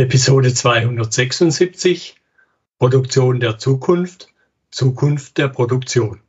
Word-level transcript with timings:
Episode 0.00 0.54
276 0.54 2.14
Produktion 2.78 3.38
der 3.38 3.58
Zukunft, 3.58 4.28
Zukunft 4.70 5.36
der 5.36 5.48
Produktion. 5.48 6.20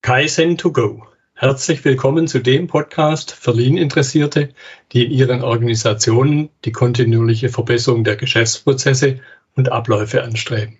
Kaizen 0.00 0.56
to 0.56 0.70
go. 0.70 1.08
Herzlich 1.34 1.84
willkommen 1.84 2.28
zu 2.28 2.38
dem 2.38 2.68
Podcast 2.68 3.32
für 3.32 3.50
Lean-Interessierte, 3.50 4.50
die 4.92 5.06
in 5.06 5.10
ihren 5.10 5.42
Organisationen 5.42 6.50
die 6.64 6.70
kontinuierliche 6.70 7.48
Verbesserung 7.48 8.04
der 8.04 8.14
Geschäftsprozesse 8.14 9.18
und 9.56 9.72
Abläufe 9.72 10.22
anstreben, 10.22 10.78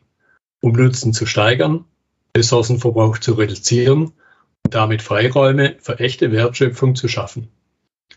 um 0.61 0.71
Nutzen 0.71 1.13
zu 1.13 1.27
steigern, 1.27 1.85
Ressourcenverbrauch 2.37 3.19
zu 3.19 3.33
reduzieren 3.33 4.13
und 4.65 4.75
damit 4.75 5.03
Freiräume 5.03 5.75
für 5.81 5.99
echte 5.99 6.31
Wertschöpfung 6.31 6.95
zu 6.95 7.09
schaffen. 7.09 7.49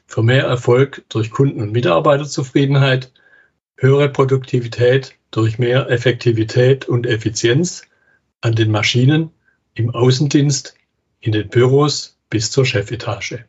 Für 0.06 0.22
mehr 0.22 0.46
Erfolg 0.46 1.04
durch 1.10 1.32
Kunden- 1.32 1.64
und 1.64 1.72
Mitarbeiterzufriedenheit 1.72 3.12
höhere 3.84 4.08
Produktivität 4.08 5.16
durch 5.30 5.60
mehr 5.60 5.90
Effektivität 5.90 6.88
und 6.88 7.06
Effizienz 7.06 7.84
an 8.40 8.56
den 8.56 8.72
Maschinen, 8.72 9.32
im 9.76 9.94
Außendienst, 9.94 10.76
in 11.20 11.34
den 11.34 11.50
Büros 11.50 12.18
bis 12.30 12.50
zur 12.50 12.66
Chefetage. 12.66 13.46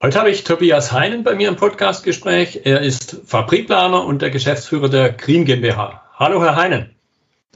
Heute 0.00 0.18
habe 0.18 0.30
ich 0.30 0.44
Tobias 0.44 0.92
Heinen 0.92 1.24
bei 1.24 1.34
mir 1.34 1.48
im 1.48 1.56
Podcastgespräch. 1.56 2.60
Er 2.64 2.82
ist 2.82 3.16
Fabrikplaner 3.26 4.04
und 4.04 4.22
der 4.22 4.30
Geschäftsführer 4.30 4.88
der 4.88 5.12
Green 5.12 5.44
GmbH. 5.44 6.02
Hallo, 6.14 6.40
Herr 6.42 6.54
Heinen. 6.54 6.94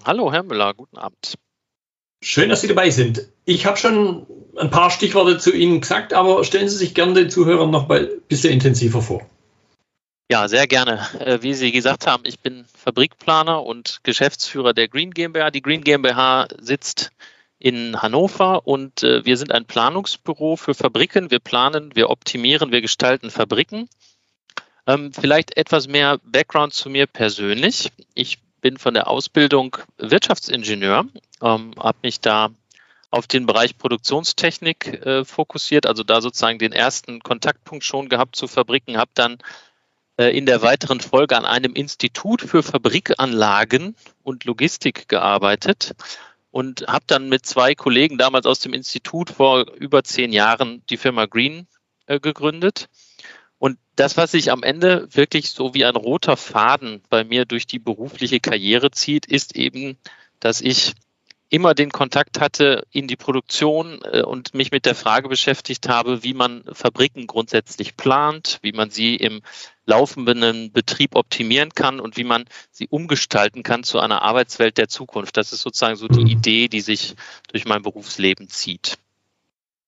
Hallo, 0.05 0.33
Herr 0.33 0.43
Müller. 0.43 0.75
Guten 0.75 0.99
Abend. 0.99 1.35
Schön, 2.21 2.49
dass 2.49 2.63
Sie 2.63 2.69
dabei 2.69 2.91
sind. 2.91 3.29
Ich 3.45 3.65
habe 3.65 3.77
schon 3.77 4.27
ein 4.57 4.71
paar 4.71 4.91
Stichworte 4.91 5.39
zu 5.39 5.55
Ihnen 5.55 5.83
gesagt, 5.83 6.15
aber 6.15 6.43
stellen 6.43 6.69
Sie 6.69 6.79
sich 6.79 6.95
gerne 6.95 7.15
den 7.15 7.31
Zuhörern 7.31 7.71
noch 7.71 7.89
ein 7.89 8.09
bisschen 8.27 8.53
intensiver 8.53 9.03
vor. 9.03 9.25
Ja, 10.31 10.47
sehr 10.47 10.67
gerne. 10.67 11.07
Äh, 11.21 11.39
wie 11.41 11.55
Sie 11.55 11.73
gesagt 11.73 12.07
haben, 12.07 12.23
ich 12.27 12.39
bin 12.39 12.67
Fabrikplaner 12.75 13.63
und 13.65 14.01
Geschäftsführer 14.03 14.75
der 14.75 14.87
Green 14.87 15.13
GmbH. 15.13 15.51
Die 15.51 15.63
Green 15.63 15.83
GmbH 15.83 16.49
sitzt 16.61 17.13
in 17.59 18.03
Hannover 18.03 18.67
und 18.67 19.03
äh, 19.03 19.25
wir 19.25 19.39
sind 19.39 19.53
ein 19.53 19.65
Planungsbüro 19.65 20.57
für 20.57 20.75
Fabriken. 20.75 21.31
Wir 21.31 21.39
planen, 21.39 21.97
wir 21.97 22.11
optimieren, 22.11 22.73
wir 22.73 22.83
gestalten 22.83 23.31
Fabriken. 23.31 23.89
Ähm, 24.87 25.15
vielleicht 25.15 25.57
etwas 25.57 25.89
mehr 25.89 26.19
Background 26.25 26.75
zu 26.75 26.91
mir 26.91 27.07
persönlich. 27.07 27.91
Ich 28.13 28.39
bin 28.61 28.77
von 28.77 28.93
der 28.93 29.09
Ausbildung 29.09 29.79
Wirtschaftsingenieur, 29.97 31.07
ähm, 31.41 31.73
habe 31.79 31.99
mich 32.03 32.21
da 32.21 32.51
auf 33.11 33.27
den 33.27 33.47
Bereich 33.47 33.79
Produktionstechnik 33.79 35.07
äh, 35.07 35.25
fokussiert, 35.25 35.87
also 35.87 36.05
da 36.05 36.21
sozusagen 36.21 36.59
den 36.59 36.73
ersten 36.73 37.21
Kontaktpunkt 37.21 37.83
schon 37.85 38.11
gehabt 38.11 38.37
zu 38.37 38.47
Fabriken, 38.47 38.99
habe 38.99 39.11
dann 39.15 39.39
in 40.27 40.47
der 40.47 40.63
weiteren 40.63 41.01
Folge 41.01 41.37
an 41.37 41.45
einem 41.45 41.75
Institut 41.75 42.43
für 42.43 42.63
Fabrikanlagen 42.63 43.95
und 44.25 44.45
Logistik 44.45 45.09
gearbeitet 45.09 45.95
und 46.51 46.87
habe 46.89 47.05
dann 47.07 47.29
mit 47.29 47.47
zwei 47.47 47.75
Kollegen 47.75 48.19
damals 48.19 48.47
aus 48.47 48.61
dem 48.61 48.73
Institut 48.73 49.31
vor 49.31 49.71
über 49.75 50.03
zehn 50.03 50.33
Jahren 50.33 50.83
die 50.91 50.97
Firma 50.97 51.27
Green 51.27 51.69
äh, 52.07 52.19
gegründet. 52.19 52.89
Und 53.59 53.79
das, 53.97 54.17
was 54.17 54.33
sich 54.33 54.51
am 54.51 54.63
Ende 54.63 55.09
wirklich 55.13 55.51
so 55.51 55.75
wie 55.75 55.85
ein 55.85 55.97
roter 55.97 56.37
Faden 56.37 57.03
bei 57.09 57.25
mir 57.25 57.45
durch 57.45 57.67
die 57.67 57.79
berufliche 57.79 58.41
Karriere 58.41 58.91
zieht, 58.91 59.27
ist 59.27 59.57
eben, 59.57 59.99
dass 60.41 60.61
ich 60.61 60.95
immer 61.51 61.75
den 61.75 61.91
Kontakt 61.91 62.41
hatte 62.41 62.85
in 62.91 63.07
die 63.09 63.17
Produktion 63.17 64.01
äh, 64.11 64.23
und 64.23 64.55
mich 64.55 64.71
mit 64.71 64.87
der 64.87 64.95
Frage 64.95 65.29
beschäftigt 65.29 65.89
habe, 65.89 66.23
wie 66.23 66.35
man 66.35 66.63
Fabriken 66.73 67.27
grundsätzlich 67.27 67.97
plant, 67.97 68.59
wie 68.63 68.73
man 68.73 68.91
sie 68.91 69.17
im 69.17 69.41
laufenden 69.87 70.71
Betrieb 70.73 71.17
optimieren 71.17 71.71
kann 71.71 72.01
und 72.01 72.17
wie 72.17 72.25
man 72.25 72.45
sie 72.71 72.89
umgestalten 72.89 73.63
kann 73.63 73.83
zu 73.83 73.99
einer 73.99 74.23
Arbeitswelt 74.23 74.77
der 74.77 74.89
Zukunft. 74.89 75.37
Das 75.37 75.53
ist 75.53 75.63
sozusagen 75.63 75.97
so 75.97 76.09
die 76.09 76.21
mhm. 76.21 76.27
Idee, 76.27 76.69
die 76.69 76.81
sich 76.81 77.15
durch 77.51 77.65
mein 77.65 77.83
Berufsleben 77.83 78.49
zieht. 78.49 78.99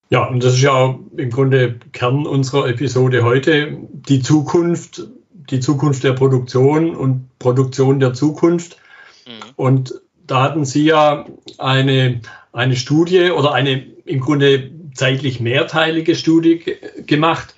Ja, 0.09 0.25
und 0.25 0.43
das 0.43 0.55
ist 0.55 0.63
ja 0.63 0.99
im 1.17 1.31
Grunde 1.31 1.79
Kern 1.93 2.27
unserer 2.27 2.69
Episode 2.69 3.23
heute, 3.23 3.79
die 3.93 4.23
Zukunft, 4.23 5.03
die 5.33 5.61
Zukunft 5.61 6.03
der 6.03 6.15
Produktion 6.15 6.97
und 6.97 7.39
Produktion 7.39 8.01
der 8.01 8.15
Zukunft. 8.15 8.79
Mhm. 9.27 9.51
Und 9.55 10.01
da 10.31 10.43
hatten 10.43 10.65
Sie 10.65 10.85
ja 10.85 11.27
eine, 11.59 12.21
eine 12.53 12.77
Studie 12.77 13.31
oder 13.31 13.53
eine 13.53 13.83
im 14.05 14.21
Grunde 14.21 14.71
zeitlich 14.95 15.41
mehrteilige 15.41 16.15
Studie 16.15 16.77
gemacht. 17.07 17.55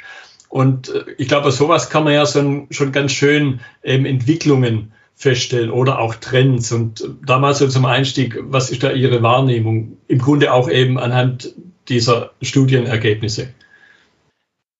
Und 0.48 0.88
äh, 0.88 1.04
ich 1.18 1.28
glaube, 1.28 1.52
sowas 1.52 1.90
kann 1.90 2.04
man 2.04 2.14
ja 2.14 2.26
schon, 2.26 2.68
schon 2.70 2.92
ganz 2.92 3.12
schön 3.12 3.60
ähm, 3.82 4.06
Entwicklungen 4.06 4.92
feststellen 5.14 5.70
oder 5.70 5.98
auch 5.98 6.14
Trends. 6.14 6.72
Und 6.72 7.04
damals 7.24 7.58
so 7.58 7.68
zum 7.68 7.84
Einstieg, 7.84 8.38
was 8.40 8.70
ist 8.70 8.82
da 8.82 8.92
Ihre 8.92 9.22
Wahrnehmung? 9.22 9.98
Im 10.08 10.18
Grunde 10.18 10.52
auch 10.52 10.68
eben 10.68 10.98
anhand 10.98 11.54
dieser 11.88 12.32
Studienergebnisse. 12.40 13.52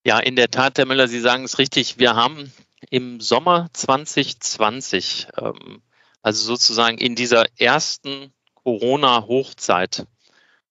Ja, 0.04 0.19
in 0.19 0.34
der 0.36 0.50
Tat, 0.50 0.78
Herr 0.78 0.86
Müller, 0.86 1.09
Sie 1.09 1.20
sagen 1.20 1.44
es 1.44 1.59
richtig. 1.59 1.98
Wir 1.98 2.16
haben 2.16 2.53
im 2.91 3.20
Sommer 3.20 3.69
2020 3.72 5.28
ähm, 5.41 5.82
also 6.22 6.44
sozusagen 6.44 6.99
in 6.99 7.15
dieser 7.15 7.47
ersten 7.59 8.33
Corona-Hochzeit 8.55 10.06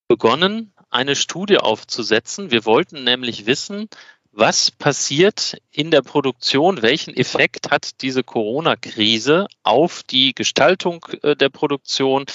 begonnen, 0.07 0.73
eine 0.89 1.15
Studie 1.15 1.57
aufzusetzen. 1.57 2.51
Wir 2.51 2.65
wollten 2.65 3.03
nämlich 3.03 3.45
wissen, 3.45 3.87
was 4.31 4.71
passiert 4.71 5.57
in 5.71 5.91
der 5.91 6.01
Produktion, 6.01 6.81
welchen 6.81 7.15
Effekt 7.15 7.69
hat 7.69 8.01
diese 8.01 8.23
Corona-Krise 8.23 9.47
auf 9.63 10.03
die 10.03 10.33
Gestaltung 10.33 11.05
äh, 11.21 11.35
der 11.35 11.49
Produktion, 11.49 12.25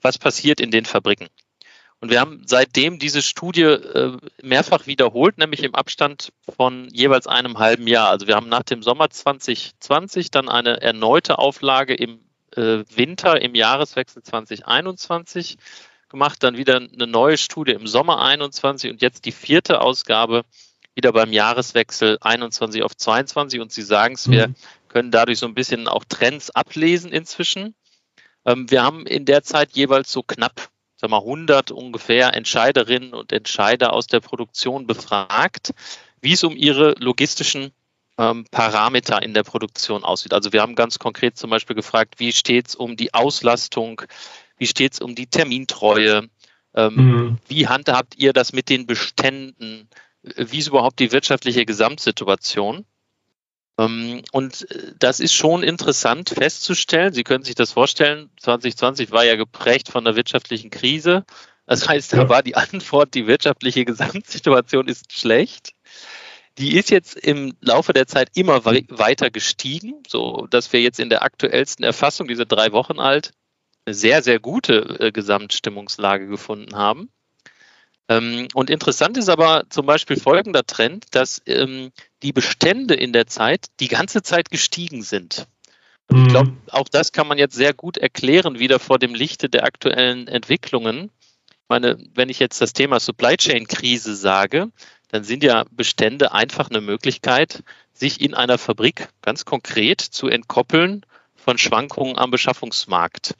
was 0.00 0.18
passiert 0.18 0.60
in 0.60 0.70
den 0.70 0.84
Fabriken. 0.84 1.28
Und 2.00 2.10
wir 2.10 2.20
haben 2.20 2.42
seitdem 2.46 2.98
diese 2.98 3.22
Studie 3.22 3.62
äh, 3.62 4.16
mehrfach 4.42 4.86
wiederholt, 4.86 5.38
nämlich 5.38 5.62
im 5.64 5.74
Abstand 5.74 6.32
von 6.56 6.88
jeweils 6.92 7.26
einem 7.26 7.58
halben 7.58 7.88
Jahr. 7.88 8.10
Also 8.10 8.26
wir 8.26 8.36
haben 8.36 8.48
nach 8.48 8.62
dem 8.62 8.82
Sommer 8.82 9.10
2020 9.10 10.30
dann 10.30 10.48
eine 10.48 10.80
erneute 10.80 11.38
Auflage 11.38 11.94
im 11.94 12.20
äh, 12.58 12.84
Winter 12.94 13.40
im 13.40 13.54
Jahreswechsel 13.54 14.22
2021 14.22 15.56
gemacht, 16.08 16.42
dann 16.42 16.56
wieder 16.56 16.76
eine 16.76 17.06
neue 17.06 17.36
Studie 17.36 17.72
im 17.72 17.86
Sommer 17.86 18.20
21 18.20 18.90
und 18.90 19.02
jetzt 19.02 19.24
die 19.24 19.32
vierte 19.32 19.80
Ausgabe 19.80 20.44
wieder 20.94 21.12
beim 21.12 21.32
Jahreswechsel 21.32 22.18
21 22.20 22.82
auf 22.82 22.96
22 22.96 23.60
und 23.60 23.72
Sie 23.72 23.82
sagen 23.82 24.14
es, 24.14 24.28
wir 24.28 24.48
mhm. 24.48 24.54
können 24.88 25.10
dadurch 25.10 25.38
so 25.38 25.46
ein 25.46 25.54
bisschen 25.54 25.86
auch 25.86 26.04
Trends 26.08 26.50
ablesen 26.50 27.12
inzwischen. 27.12 27.74
Ähm, 28.44 28.70
wir 28.70 28.82
haben 28.82 29.06
in 29.06 29.24
der 29.24 29.42
Zeit 29.42 29.72
jeweils 29.72 30.10
so 30.10 30.22
knapp 30.22 30.70
sag 31.00 31.10
mal 31.10 31.18
100 31.18 31.70
ungefähr 31.70 32.34
Entscheiderinnen 32.34 33.14
und 33.14 33.32
Entscheider 33.32 33.92
aus 33.92 34.08
der 34.08 34.20
Produktion 34.20 34.86
befragt, 34.86 35.72
wie 36.20 36.32
es 36.32 36.42
um 36.42 36.56
ihre 36.56 36.94
logistischen 36.98 37.70
ähm, 38.18 38.44
Parameter 38.50 39.22
in 39.22 39.32
der 39.32 39.44
Produktion 39.44 40.04
aussieht. 40.04 40.34
Also 40.34 40.52
wir 40.52 40.60
haben 40.60 40.74
ganz 40.74 40.98
konkret 40.98 41.38
zum 41.38 41.50
Beispiel 41.50 41.76
gefragt, 41.76 42.16
wie 42.18 42.32
steht 42.32 42.68
es 42.68 42.74
um 42.74 42.96
die 42.96 43.14
Auslastung, 43.14 44.02
wie 44.58 44.66
steht 44.66 44.94
es 44.94 45.00
um 45.00 45.14
die 45.14 45.28
Termintreue, 45.28 46.28
ähm, 46.74 46.94
mhm. 46.94 47.38
wie 47.46 47.68
handhabt 47.68 48.16
ihr 48.16 48.32
das 48.32 48.52
mit 48.52 48.68
den 48.68 48.86
Beständen, 48.86 49.88
wie 50.22 50.58
ist 50.58 50.66
überhaupt 50.66 50.98
die 50.98 51.12
wirtschaftliche 51.12 51.64
Gesamtsituation? 51.64 52.84
Ähm, 53.78 54.22
und 54.32 54.66
das 54.98 55.20
ist 55.20 55.32
schon 55.32 55.62
interessant 55.62 56.30
festzustellen. 56.30 57.12
Sie 57.12 57.24
können 57.24 57.44
sich 57.44 57.54
das 57.54 57.72
vorstellen, 57.72 58.30
2020 58.40 59.12
war 59.12 59.24
ja 59.24 59.36
geprägt 59.36 59.88
von 59.88 60.04
der 60.04 60.16
wirtschaftlichen 60.16 60.70
Krise. 60.70 61.24
Das 61.66 61.86
heißt, 61.86 62.14
da 62.14 62.28
war 62.28 62.42
die 62.42 62.56
Antwort, 62.56 63.14
die 63.14 63.26
wirtschaftliche 63.26 63.84
Gesamtsituation 63.84 64.88
ist 64.88 65.12
schlecht. 65.12 65.74
Die 66.58 66.76
ist 66.76 66.90
jetzt 66.90 67.16
im 67.16 67.56
Laufe 67.60 67.92
der 67.92 68.06
Zeit 68.06 68.30
immer 68.34 68.64
weiter 68.64 69.30
gestiegen, 69.30 70.02
so 70.08 70.46
dass 70.50 70.72
wir 70.72 70.80
jetzt 70.80 70.98
in 70.98 71.08
der 71.08 71.22
aktuellsten 71.22 71.84
Erfassung, 71.84 72.26
diese 72.26 72.46
drei 72.46 72.72
Wochen 72.72 72.98
alt, 72.98 73.32
eine 73.86 73.94
sehr, 73.94 74.22
sehr 74.22 74.40
gute 74.40 74.98
äh, 75.00 75.12
Gesamtstimmungslage 75.12 76.26
gefunden 76.26 76.74
haben. 76.76 77.10
Ähm, 78.08 78.48
und 78.54 78.70
interessant 78.70 79.16
ist 79.16 79.28
aber 79.28 79.64
zum 79.70 79.86
Beispiel 79.86 80.18
folgender 80.18 80.64
Trend, 80.64 81.06
dass 81.12 81.42
ähm, 81.46 81.92
die 82.22 82.32
Bestände 82.32 82.94
in 82.94 83.12
der 83.12 83.26
Zeit 83.26 83.66
die 83.80 83.88
ganze 83.88 84.22
Zeit 84.22 84.50
gestiegen 84.50 85.02
sind. 85.02 85.46
Und 86.10 86.22
ich 86.22 86.28
glaube, 86.28 86.50
mhm. 86.50 86.58
auch 86.70 86.88
das 86.88 87.12
kann 87.12 87.28
man 87.28 87.38
jetzt 87.38 87.54
sehr 87.54 87.74
gut 87.74 87.98
erklären, 87.98 88.58
wieder 88.58 88.78
vor 88.78 88.98
dem 88.98 89.14
Lichte 89.14 89.48
der 89.48 89.64
aktuellen 89.64 90.26
Entwicklungen. 90.26 91.10
Ich 91.50 91.68
meine, 91.68 91.98
wenn 92.14 92.30
ich 92.30 92.38
jetzt 92.38 92.62
das 92.62 92.72
Thema 92.72 92.98
Supply 92.98 93.36
Chain 93.36 93.66
Krise 93.66 94.16
sage, 94.16 94.70
dann 95.08 95.24
sind 95.24 95.42
ja 95.42 95.64
Bestände 95.70 96.32
einfach 96.32 96.70
eine 96.70 96.80
Möglichkeit, 96.80 97.62
sich 97.92 98.20
in 98.20 98.34
einer 98.34 98.58
Fabrik 98.58 99.08
ganz 99.22 99.44
konkret 99.44 100.00
zu 100.00 100.28
entkoppeln 100.28 101.04
von 101.34 101.58
Schwankungen 101.58 102.18
am 102.18 102.30
Beschaffungsmarkt. 102.30 103.34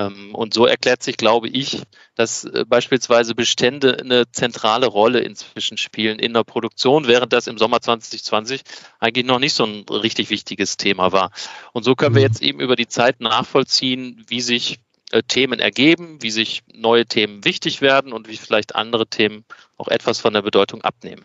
Ähm, 0.00 0.34
und 0.34 0.54
so 0.54 0.66
erklärt 0.66 1.02
sich, 1.02 1.16
glaube 1.16 1.48
ich, 1.48 1.82
dass 2.14 2.44
äh, 2.44 2.64
beispielsweise 2.66 3.34
Bestände 3.34 3.98
eine 4.00 4.30
zentrale 4.30 4.86
Rolle 4.86 5.20
inzwischen 5.20 5.76
spielen 5.76 6.18
in 6.18 6.32
der 6.32 6.44
Produktion, 6.44 7.06
während 7.06 7.32
das 7.32 7.46
im 7.46 7.58
Sommer 7.58 7.80
2020 7.80 8.62
eigentlich 8.98 9.26
noch 9.26 9.38
nicht 9.38 9.52
so 9.52 9.64
ein 9.64 9.84
richtig 9.88 10.30
wichtiges 10.30 10.76
Thema 10.76 11.12
war. 11.12 11.30
Und 11.72 11.84
so 11.84 11.94
können 11.94 12.14
wir 12.14 12.22
mhm. 12.22 12.28
jetzt 12.28 12.42
eben 12.42 12.60
über 12.60 12.76
die 12.76 12.88
Zeit 12.88 13.20
nachvollziehen, 13.20 14.24
wie 14.28 14.40
sich 14.40 14.78
äh, 15.10 15.22
Themen 15.22 15.58
ergeben, 15.58 16.18
wie 16.20 16.30
sich 16.30 16.62
neue 16.72 17.06
Themen 17.06 17.44
wichtig 17.44 17.80
werden 17.80 18.12
und 18.12 18.28
wie 18.28 18.36
vielleicht 18.36 18.76
andere 18.76 19.06
Themen 19.06 19.44
auch 19.76 19.88
etwas 19.88 20.20
von 20.20 20.32
der 20.32 20.42
Bedeutung 20.42 20.82
abnehmen. 20.82 21.24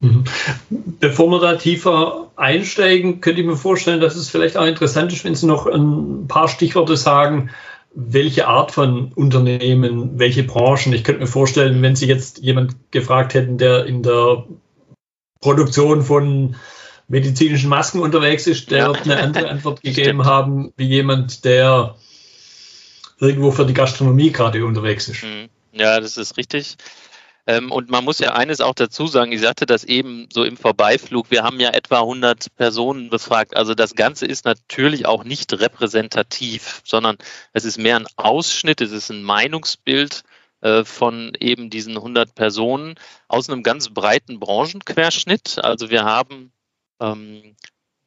Mhm. 0.00 0.24
Bevor 0.70 1.28
wir 1.30 1.40
da 1.40 1.56
tiefer 1.56 2.30
einsteigen, 2.36 3.20
könnte 3.20 3.42
ich 3.42 3.46
mir 3.46 3.56
vorstellen, 3.56 4.00
dass 4.00 4.16
es 4.16 4.30
vielleicht 4.30 4.56
auch 4.56 4.64
interessant 4.64 5.12
ist, 5.12 5.24
wenn 5.24 5.34
Sie 5.34 5.46
noch 5.46 5.66
ein 5.66 6.26
paar 6.26 6.48
Stichworte 6.48 6.96
sagen, 6.96 7.50
welche 7.94 8.46
Art 8.46 8.70
von 8.70 9.12
Unternehmen, 9.12 10.18
welche 10.18 10.44
Branchen. 10.44 10.92
Ich 10.92 11.04
könnte 11.04 11.20
mir 11.20 11.26
vorstellen, 11.26 11.82
wenn 11.82 11.96
Sie 11.96 12.06
jetzt 12.06 12.38
jemand 12.38 12.76
gefragt 12.92 13.34
hätten, 13.34 13.58
der 13.58 13.84
in 13.84 14.02
der 14.02 14.46
Produktion 15.40 16.02
von 16.02 16.56
medizinischen 17.08 17.68
Masken 17.68 18.00
unterwegs 18.00 18.46
ist, 18.46 18.70
der 18.70 18.78
ja. 18.78 18.92
eine 18.92 19.18
andere 19.18 19.48
Antwort 19.48 19.82
gegeben 19.82 20.24
haben, 20.24 20.72
wie 20.76 20.86
jemand, 20.86 21.44
der 21.44 21.96
irgendwo 23.20 23.50
für 23.50 23.66
die 23.66 23.74
Gastronomie 23.74 24.32
gerade 24.32 24.64
unterwegs 24.64 25.08
ist. 25.08 25.22
Mhm. 25.22 25.48
Ja, 25.72 26.00
das 26.00 26.16
ist 26.16 26.36
richtig. 26.36 26.76
Ähm, 27.46 27.72
und 27.72 27.90
man 27.90 28.04
muss 28.04 28.18
ja 28.18 28.34
eines 28.34 28.60
auch 28.60 28.74
dazu 28.74 29.06
sagen, 29.06 29.32
ich 29.32 29.40
sagte 29.40 29.66
das 29.66 29.84
eben 29.84 30.28
so 30.32 30.44
im 30.44 30.56
Vorbeiflug, 30.56 31.30
wir 31.30 31.42
haben 31.42 31.58
ja 31.58 31.70
etwa 31.70 32.00
100 32.00 32.54
Personen 32.56 33.10
befragt. 33.10 33.56
Also 33.56 33.74
das 33.74 33.94
Ganze 33.94 34.26
ist 34.26 34.44
natürlich 34.44 35.06
auch 35.06 35.24
nicht 35.24 35.52
repräsentativ, 35.52 36.82
sondern 36.84 37.16
es 37.52 37.64
ist 37.64 37.78
mehr 37.78 37.96
ein 37.96 38.06
Ausschnitt, 38.16 38.80
es 38.80 38.92
ist 38.92 39.10
ein 39.10 39.22
Meinungsbild 39.22 40.22
äh, 40.60 40.84
von 40.84 41.32
eben 41.40 41.70
diesen 41.70 41.96
100 41.96 42.34
Personen 42.34 42.96
aus 43.28 43.48
einem 43.48 43.62
ganz 43.62 43.88
breiten 43.88 44.38
Branchenquerschnitt. 44.38 45.58
Also 45.62 45.90
wir 45.90 46.04
haben 46.04 46.52
ähm, 47.00 47.56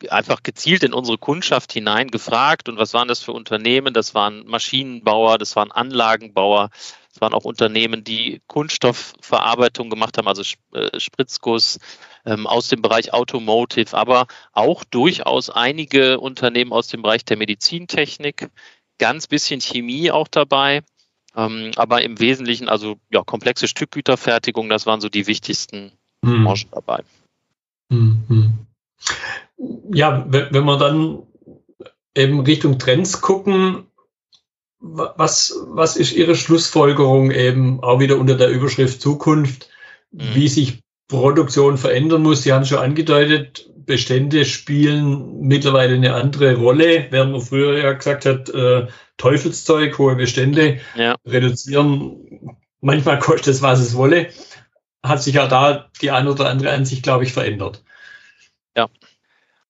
einfach 0.10 0.44
gezielt 0.44 0.84
in 0.84 0.94
unsere 0.94 1.18
Kundschaft 1.18 1.74
hinein 1.74 2.10
gefragt 2.10 2.70
und 2.70 2.78
was 2.78 2.94
waren 2.94 3.08
das 3.08 3.22
für 3.22 3.32
Unternehmen? 3.32 3.94
Das 3.94 4.14
waren 4.14 4.46
Maschinenbauer, 4.46 5.38
das 5.38 5.56
waren 5.56 5.72
Anlagenbauer, 5.72 6.70
es 7.14 7.22
waren 7.22 7.34
auch 7.34 7.46
Unternehmen, 7.46 8.04
die 8.04 8.42
Kunststoffverarbeitung 8.48 9.90
gemacht 9.90 10.18
haben, 10.18 10.28
also 10.28 10.44
äh, 10.74 11.00
Spritzguss 11.00 11.80
ähm, 12.26 12.48
aus 12.48 12.70
dem 12.70 12.82
Bereich 12.82 13.14
Automotive, 13.14 13.96
aber 13.96 14.28
auch 14.52 14.84
durchaus 14.84 15.50
einige 15.50 16.20
Unternehmen 16.20 16.74
aus 16.74 16.88
dem 16.88 17.02
Bereich 17.02 17.26
der 17.26 17.38
Medizintechnik, 17.38 18.50
ganz 18.98 19.28
bisschen 19.28 19.62
Chemie 19.62 20.12
auch 20.12 20.28
dabei. 20.28 20.82
Ähm, 21.36 21.72
aber 21.76 22.04
im 22.04 22.20
Wesentlichen 22.20 22.70
also 22.70 22.98
ja, 23.12 23.24
komplexe 23.24 23.68
Stückgüterfertigung, 23.68 24.70
das 24.70 24.86
waren 24.86 25.02
so 25.02 25.10
die 25.10 25.28
wichtigsten 25.28 25.92
hm. 26.24 26.44
Branchen 26.44 26.70
dabei. 26.72 27.04
Mhm. 27.90 28.24
Ja, 29.92 30.26
wenn 30.28 30.66
wir 30.66 30.78
dann 30.78 31.24
eben 32.16 32.42
Richtung 32.42 32.80
Trends 32.80 33.22
gucken, 33.22 33.88
was, 34.80 35.56
was 35.68 35.96
ist 35.96 36.14
Ihre 36.14 36.36
Schlussfolgerung 36.36 37.32
eben 37.32 37.82
auch 37.82 38.00
wieder 38.00 38.18
unter 38.18 38.36
der 38.36 38.50
Überschrift 38.50 39.02
Zukunft, 39.02 39.70
mhm. 40.12 40.22
wie 40.34 40.48
sich 40.48 40.84
Produktion 41.08 41.78
verändern 41.78 42.24
muss? 42.24 42.44
Sie 42.44 42.52
haben 42.52 42.66
schon 42.66 42.80
angedeutet, 42.80 43.70
Bestände 43.86 44.46
spielen 44.46 45.40
mittlerweile 45.42 45.96
eine 45.96 46.14
andere 46.14 46.56
Rolle, 46.56 47.08
während 47.10 47.32
man 47.32 47.42
früher 47.42 47.78
ja 47.78 47.94
gesagt 47.94 48.26
hat, 48.26 48.50
äh, 48.50 48.88
Teufelszeug, 49.18 49.98
hohe 49.98 50.16
Bestände 50.16 50.80
ja. 50.96 51.16
reduzieren. 51.26 52.58
Manchmal 52.82 53.20
kostet 53.20 53.56
es, 53.56 53.62
was 53.62 53.80
es 53.80 53.96
wolle. 53.96 54.28
Hat 55.02 55.22
sich 55.22 55.36
ja 55.36 55.48
da 55.48 55.90
die 56.02 56.12
eine 56.12 56.32
oder 56.32 56.50
andere 56.50 56.72
Ansicht, 56.72 57.04
glaube 57.04 57.24
ich, 57.24 57.34
verändert. 57.34 57.84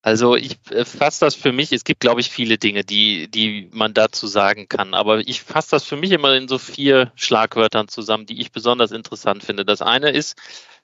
Also 0.04 0.36
ich 0.36 0.60
äh, 0.70 0.84
fasse 0.84 1.22
das 1.22 1.34
für 1.34 1.54
mich, 1.54 1.72
es 1.72 1.86
gibt, 1.86 2.02
glaube 2.02 2.20
ich, 2.20 2.30
viele 2.30 2.58
Dinge, 2.58 2.84
die, 2.84 3.30
die 3.30 3.70
man 3.72 3.94
dazu 3.94 4.28
sagen 4.28 4.68
kann, 4.68 4.94
aber 4.94 5.20
ich 5.20 5.42
fasse 5.42 5.72
das 5.72 5.86
für 5.86 5.96
mich 5.96 6.12
immer 6.12 6.36
in 6.36 6.50
so 6.50 6.58
vier 6.58 7.14
Schlagwörtern 7.16 7.88
zusammen, 7.88 8.26
die 8.26 8.42
ich 8.42 8.52
besonders 8.52 8.92
interessant 8.92 9.46
finde. 9.46 9.64
Das 9.64 9.82
eine 9.82 10.12
ist 10.12 10.36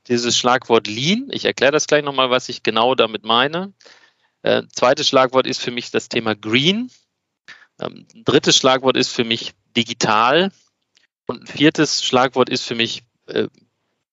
dieses 0.07 0.37
Schlagwort 0.37 0.87
Lean. 0.87 1.27
Ich 1.31 1.43
erkläre 1.43 1.73
das 1.73 1.85
gleich 1.85 2.01
nochmal, 2.01 2.29
was 2.29 2.47
ich 2.47 2.63
genau 2.63 2.95
damit 2.95 3.25
meine. 3.25 3.73
Äh, 4.41 4.63
zweites 4.73 5.09
Schlagwort 5.09 5.47
ist 5.47 5.59
für 5.59 5.71
mich 5.71 5.91
das 5.91 6.07
Thema 6.07 6.33
Green. 6.33 6.89
Ähm, 7.81 8.07
drittes 8.23 8.55
Schlagwort 8.55 8.95
ist 8.95 9.09
für 9.09 9.25
mich 9.25 9.51
digital. 9.75 10.49
Und 11.27 11.41
ein 11.41 11.47
viertes 11.47 12.05
Schlagwort 12.05 12.47
ist 12.47 12.63
für 12.63 12.75
mich 12.75 13.03
äh, 13.27 13.49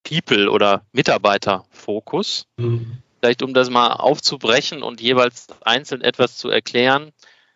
People 0.02 0.50
oder 0.50 0.84
Mitarbeiterfokus. 0.90 2.46
Mhm 2.56 3.04
vielleicht 3.18 3.42
um 3.42 3.54
das 3.54 3.70
mal 3.70 3.92
aufzubrechen 3.92 4.82
und 4.82 5.00
jeweils 5.00 5.48
einzeln 5.62 6.02
etwas 6.02 6.36
zu 6.36 6.48
erklären. 6.48 7.12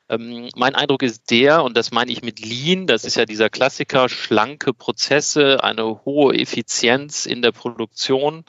Ähm, 0.09 0.49
mein 0.57 0.75
Eindruck 0.75 1.03
ist 1.03 1.31
der, 1.31 1.63
und 1.63 1.77
das 1.77 1.93
meine 1.93 2.11
ich 2.11 2.23
mit 2.23 2.41
Lean, 2.41 2.87
das 2.87 3.05
ist 3.05 3.17
ja 3.17 3.27
dieser 3.27 3.49
Klassiker, 3.49 4.09
schlanke 4.09 4.75
Prozesse, 4.75 5.63
eine 5.63 6.05
hohe 6.05 6.35
Effizienz 6.35 7.27
in 7.27 7.43
der 7.43 7.53
Produktion. 7.53 8.45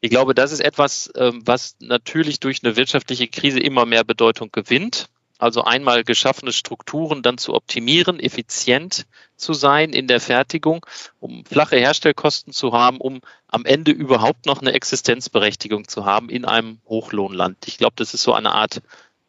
Ich 0.00 0.10
glaube, 0.10 0.34
das 0.34 0.50
ist 0.50 0.60
etwas, 0.60 1.10
ähm, 1.16 1.42
was 1.44 1.76
natürlich 1.80 2.40
durch 2.40 2.64
eine 2.64 2.76
wirtschaftliche 2.76 3.28
Krise 3.28 3.60
immer 3.60 3.86
mehr 3.86 4.04
Bedeutung 4.04 4.50
gewinnt. 4.50 5.08
Also 5.38 5.62
einmal 5.62 6.02
geschaffene 6.02 6.52
Strukturen 6.52 7.22
dann 7.22 7.38
zu 7.38 7.54
optimieren, 7.54 8.18
effizient 8.18 9.06
zu 9.36 9.54
sein 9.54 9.90
in 9.90 10.08
der 10.08 10.20
Fertigung, 10.20 10.84
um 11.20 11.44
flache 11.44 11.76
Herstellkosten 11.76 12.52
zu 12.52 12.72
haben, 12.72 13.00
um 13.00 13.20
am 13.46 13.64
Ende 13.64 13.92
überhaupt 13.92 14.46
noch 14.46 14.60
eine 14.60 14.72
Existenzberechtigung 14.72 15.86
zu 15.86 16.04
haben 16.04 16.28
in 16.28 16.44
einem 16.44 16.80
Hochlohnland. 16.86 17.56
Ich 17.66 17.78
glaube, 17.78 17.94
das 17.96 18.14
ist 18.14 18.24
so 18.24 18.32
eine 18.32 18.52
Art 18.52 18.82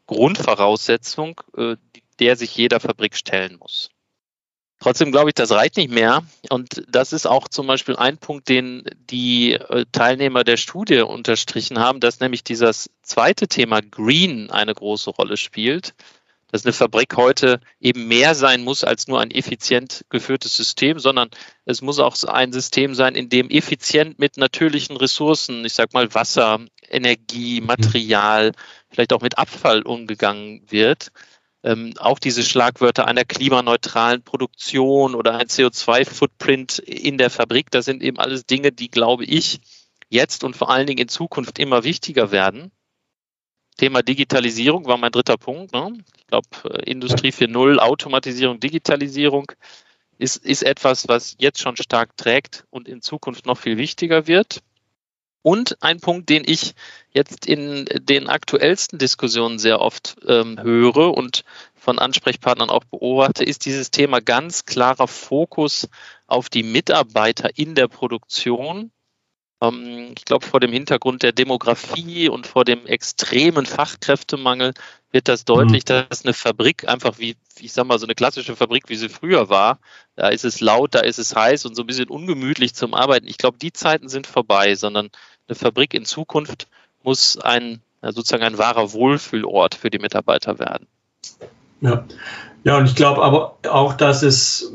Grundvoraussetzung, 0.07 1.41
äh, 1.55 1.75
der 2.19 2.35
sich 2.35 2.55
jeder 2.55 2.79
Fabrik 2.79 3.15
stellen 3.15 3.57
muss. 3.59 3.91
Trotzdem 4.79 5.11
glaube 5.11 5.29
ich, 5.29 5.33
das 5.35 5.51
reicht 5.51 5.75
nicht 5.75 5.91
mehr. 5.91 6.23
Und 6.49 6.83
das 6.87 7.11
ist 7.11 7.27
auch 7.27 7.49
zum 7.49 7.67
Beispiel 7.67 7.97
ein 7.97 8.17
Punkt, 8.17 8.47
den 8.47 8.83
die 9.09 9.53
äh, 9.53 9.85
Teilnehmer 9.91 10.45
der 10.45 10.55
Studie 10.55 11.01
unterstrichen 11.01 11.79
haben, 11.79 11.99
dass 11.99 12.21
nämlich 12.21 12.45
dieses 12.45 12.89
zweite 13.01 13.49
Thema 13.49 13.81
Green 13.81 14.49
eine 14.49 14.73
große 14.73 15.09
Rolle 15.09 15.35
spielt. 15.35 15.93
Dass 16.51 16.65
eine 16.65 16.73
Fabrik 16.73 17.15
heute 17.15 17.59
eben 17.79 18.07
mehr 18.07 18.33
sein 18.33 18.63
muss 18.63 18.83
als 18.83 19.07
nur 19.07 19.21
ein 19.21 19.29
effizient 19.29 20.03
geführtes 20.09 20.55
System, 20.55 20.97
sondern 20.97 21.29
es 21.65 21.83
muss 21.83 21.99
auch 21.99 22.15
ein 22.23 22.51
System 22.51 22.95
sein, 22.95 23.13
in 23.13 23.29
dem 23.29 23.51
effizient 23.51 24.17
mit 24.17 24.37
natürlichen 24.37 24.97
Ressourcen, 24.97 25.63
ich 25.63 25.73
sag 25.73 25.93
mal 25.93 26.11
Wasser, 26.15 26.59
Energie, 26.89 27.61
Material, 27.61 28.53
vielleicht 28.89 29.13
auch 29.13 29.21
mit 29.21 29.37
Abfall 29.37 29.83
umgegangen 29.83 30.63
wird 30.69 31.11
ähm, 31.63 31.93
auch 31.97 32.19
diese 32.19 32.43
Schlagwörter 32.43 33.07
einer 33.07 33.25
klimaneutralen 33.25 34.23
Produktion 34.23 35.15
oder 35.15 35.37
ein 35.37 35.47
CO2-Footprint 35.47 36.79
in 36.79 37.17
der 37.17 37.29
Fabrik, 37.29 37.69
das 37.71 37.85
sind 37.85 38.01
eben 38.01 38.17
alles 38.19 38.45
Dinge, 38.45 38.71
die, 38.71 38.89
glaube 38.89 39.25
ich, 39.25 39.59
jetzt 40.09 40.43
und 40.43 40.55
vor 40.55 40.69
allen 40.69 40.87
Dingen 40.87 40.99
in 40.99 41.09
Zukunft 41.09 41.59
immer 41.59 41.83
wichtiger 41.83 42.31
werden. 42.31 42.71
Thema 43.77 44.01
Digitalisierung 44.01 44.85
war 44.85 44.97
mein 44.97 45.11
dritter 45.11 45.37
Punkt. 45.37 45.73
Ne? 45.73 45.97
Ich 46.17 46.27
glaube, 46.27 46.47
äh, 46.65 46.89
Industrie 46.89 47.31
4.0, 47.31 47.77
Automatisierung, 47.77 48.59
Digitalisierung 48.59 49.51
ist, 50.17 50.37
ist 50.37 50.63
etwas, 50.63 51.07
was 51.07 51.35
jetzt 51.39 51.61
schon 51.61 51.77
stark 51.77 52.17
trägt 52.17 52.65
und 52.69 52.89
in 52.89 53.01
Zukunft 53.01 53.45
noch 53.45 53.57
viel 53.57 53.77
wichtiger 53.77 54.27
wird. 54.27 54.61
Und 55.41 55.81
ein 55.81 55.99
Punkt, 55.99 56.29
den 56.29 56.43
ich 56.45 56.73
jetzt 57.11 57.45
in 57.45 57.85
den 57.85 58.27
aktuellsten 58.27 58.99
Diskussionen 58.99 59.57
sehr 59.57 59.79
oft 59.79 60.17
ähm, 60.27 60.61
höre 60.61 61.15
und 61.15 61.43
von 61.75 61.97
Ansprechpartnern 61.97 62.69
auch 62.69 62.83
beobachte, 62.83 63.43
ist 63.45 63.65
dieses 63.65 63.89
Thema 63.89 64.19
ganz 64.19 64.65
klarer 64.65 65.07
Fokus 65.07 65.87
auf 66.27 66.49
die 66.49 66.63
Mitarbeiter 66.63 67.49
in 67.55 67.73
der 67.73 67.87
Produktion. 67.87 68.91
Ähm, 69.61 70.13
ich 70.17 70.25
glaube, 70.25 70.45
vor 70.45 70.59
dem 70.59 70.71
Hintergrund 70.71 71.23
der 71.23 71.31
Demografie 71.31 72.29
und 72.29 72.47
vor 72.47 72.65
dem 72.65 72.85
extremen 72.85 73.65
Fachkräftemangel 73.65 74.73
wird 75.11 75.27
das 75.27 75.45
deutlich, 75.45 75.83
mhm. 75.83 76.05
dass 76.09 76.23
eine 76.23 76.33
Fabrik 76.33 76.87
einfach 76.87 77.17
wie, 77.17 77.35
ich 77.59 77.73
sag 77.73 77.85
mal, 77.85 77.99
so 77.99 78.05
eine 78.05 78.15
klassische 78.15 78.55
Fabrik, 78.55 78.89
wie 78.89 78.95
sie 78.95 79.09
früher 79.09 79.49
war, 79.49 79.79
da 80.15 80.29
ist 80.29 80.45
es 80.45 80.61
laut, 80.61 80.95
da 80.95 80.99
ist 80.99 81.19
es 81.19 81.35
heiß 81.35 81.65
und 81.65 81.75
so 81.75 81.83
ein 81.83 81.87
bisschen 81.87 82.09
ungemütlich 82.09 82.75
zum 82.75 82.93
Arbeiten. 82.93 83.27
Ich 83.27 83.37
glaube, 83.37 83.57
die 83.57 83.73
Zeiten 83.73 84.07
sind 84.07 84.27
vorbei, 84.27 84.75
sondern 84.75 85.09
eine 85.47 85.55
Fabrik 85.55 85.93
in 85.93 86.05
Zukunft 86.05 86.67
muss 87.03 87.37
ein 87.37 87.81
sozusagen 88.01 88.43
ein 88.43 88.57
wahrer 88.57 88.93
Wohlfühlort 88.93 89.75
für 89.75 89.89
die 89.89 89.99
Mitarbeiter 89.99 90.59
werden. 90.59 90.87
Ja, 91.81 92.05
ja 92.63 92.77
und 92.77 92.85
ich 92.85 92.95
glaube 92.95 93.23
aber 93.23 93.57
auch, 93.69 93.93
dass 93.93 94.23
es 94.23 94.71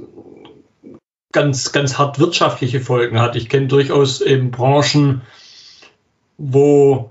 ganz, 1.35 1.73
ganz 1.73 1.99
hart 1.99 2.19
wirtschaftliche 2.19 2.81
Folgen 2.81 3.21
hat. 3.21 3.37
Ich 3.37 3.51
kenne 3.51 3.67
durchaus 3.67 4.23
eben 4.23 4.51
Branchen, 4.51 5.21
wo 6.39 7.11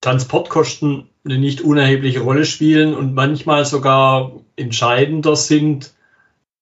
Transportkosten 0.00 1.10
eine 1.26 1.36
nicht 1.36 1.60
unerhebliche 1.60 2.20
Rolle 2.20 2.46
spielen 2.46 2.94
und 2.94 3.12
manchmal 3.12 3.66
sogar 3.66 4.32
entscheidender 4.56 5.36
sind 5.36 5.94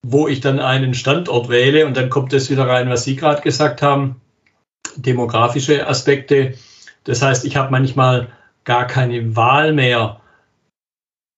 wo 0.07 0.29
ich 0.29 0.41
dann 0.41 0.61
einen 0.61 0.93
Standort 0.93 1.49
wähle 1.49 1.87
und 1.87 1.97
dann 1.97 2.11
kommt 2.11 2.35
das 2.35 2.51
wieder 2.51 2.69
rein, 2.69 2.91
was 2.91 3.05
Sie 3.05 3.17
gerade 3.17 3.41
gesagt 3.41 3.81
haben, 3.81 4.21
demografische 4.97 5.89
Aspekte. 5.89 6.55
Das 7.05 7.23
heißt, 7.23 7.47
ich 7.47 7.57
habe 7.57 7.71
manchmal 7.71 8.29
gar 8.65 8.87
keine 8.87 9.35
Wahl 9.35 9.73
mehr, 9.73 10.21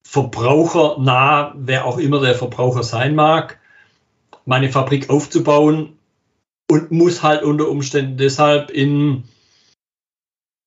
verbrauchernah, 0.04 1.54
wer 1.56 1.84
auch 1.84 1.98
immer 1.98 2.20
der 2.20 2.34
Verbraucher 2.34 2.82
sein 2.82 3.14
mag, 3.14 3.58
meine 4.46 4.70
Fabrik 4.70 5.10
aufzubauen 5.10 5.98
und 6.70 6.90
muss 6.90 7.22
halt 7.22 7.42
unter 7.42 7.68
Umständen 7.68 8.16
deshalb 8.16 8.70
in 8.70 9.24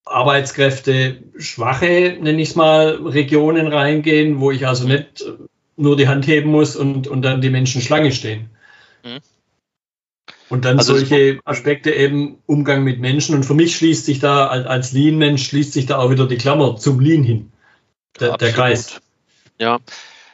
Arbeitskräfte 0.06 1.24
schwache, 1.38 2.18
nenne 2.20 2.42
ich 2.42 2.50
es 2.50 2.56
mal, 2.56 2.96
Regionen 2.96 3.68
reingehen, 3.68 4.40
wo 4.40 4.52
ich 4.52 4.68
also 4.68 4.88
nicht 4.88 5.26
nur 5.76 5.96
die 5.96 6.08
Hand 6.08 6.28
heben 6.28 6.52
muss 6.52 6.76
und, 6.76 7.08
und 7.08 7.22
dann 7.22 7.42
die 7.42 7.50
Menschen 7.50 7.82
Schlange 7.82 8.12
stehen. 8.12 8.50
Mhm. 9.04 9.20
Und 10.50 10.66
dann 10.66 10.80
also 10.80 10.96
solche 10.96 11.40
Aspekte 11.46 11.92
eben 11.92 12.40
Umgang 12.48 12.84
mit 12.84 13.00
Menschen. 13.00 13.36
Und 13.36 13.44
für 13.44 13.54
mich 13.54 13.76
schließt 13.76 14.06
sich 14.06 14.20
da 14.20 14.48
als 14.48 14.92
Lean-Mensch 14.94 15.48
schließt 15.48 15.74
sich 15.74 15.86
da 15.86 16.00
auch 16.00 16.10
wieder 16.10 16.28
die 16.28 16.38
Klammer 16.38 16.76
zum 16.76 17.00
Lean 17.00 17.24
hin. 17.24 17.52
Der, 18.20 18.36
der 18.36 18.52
Kreis. 18.52 19.00
Ja. 19.60 19.80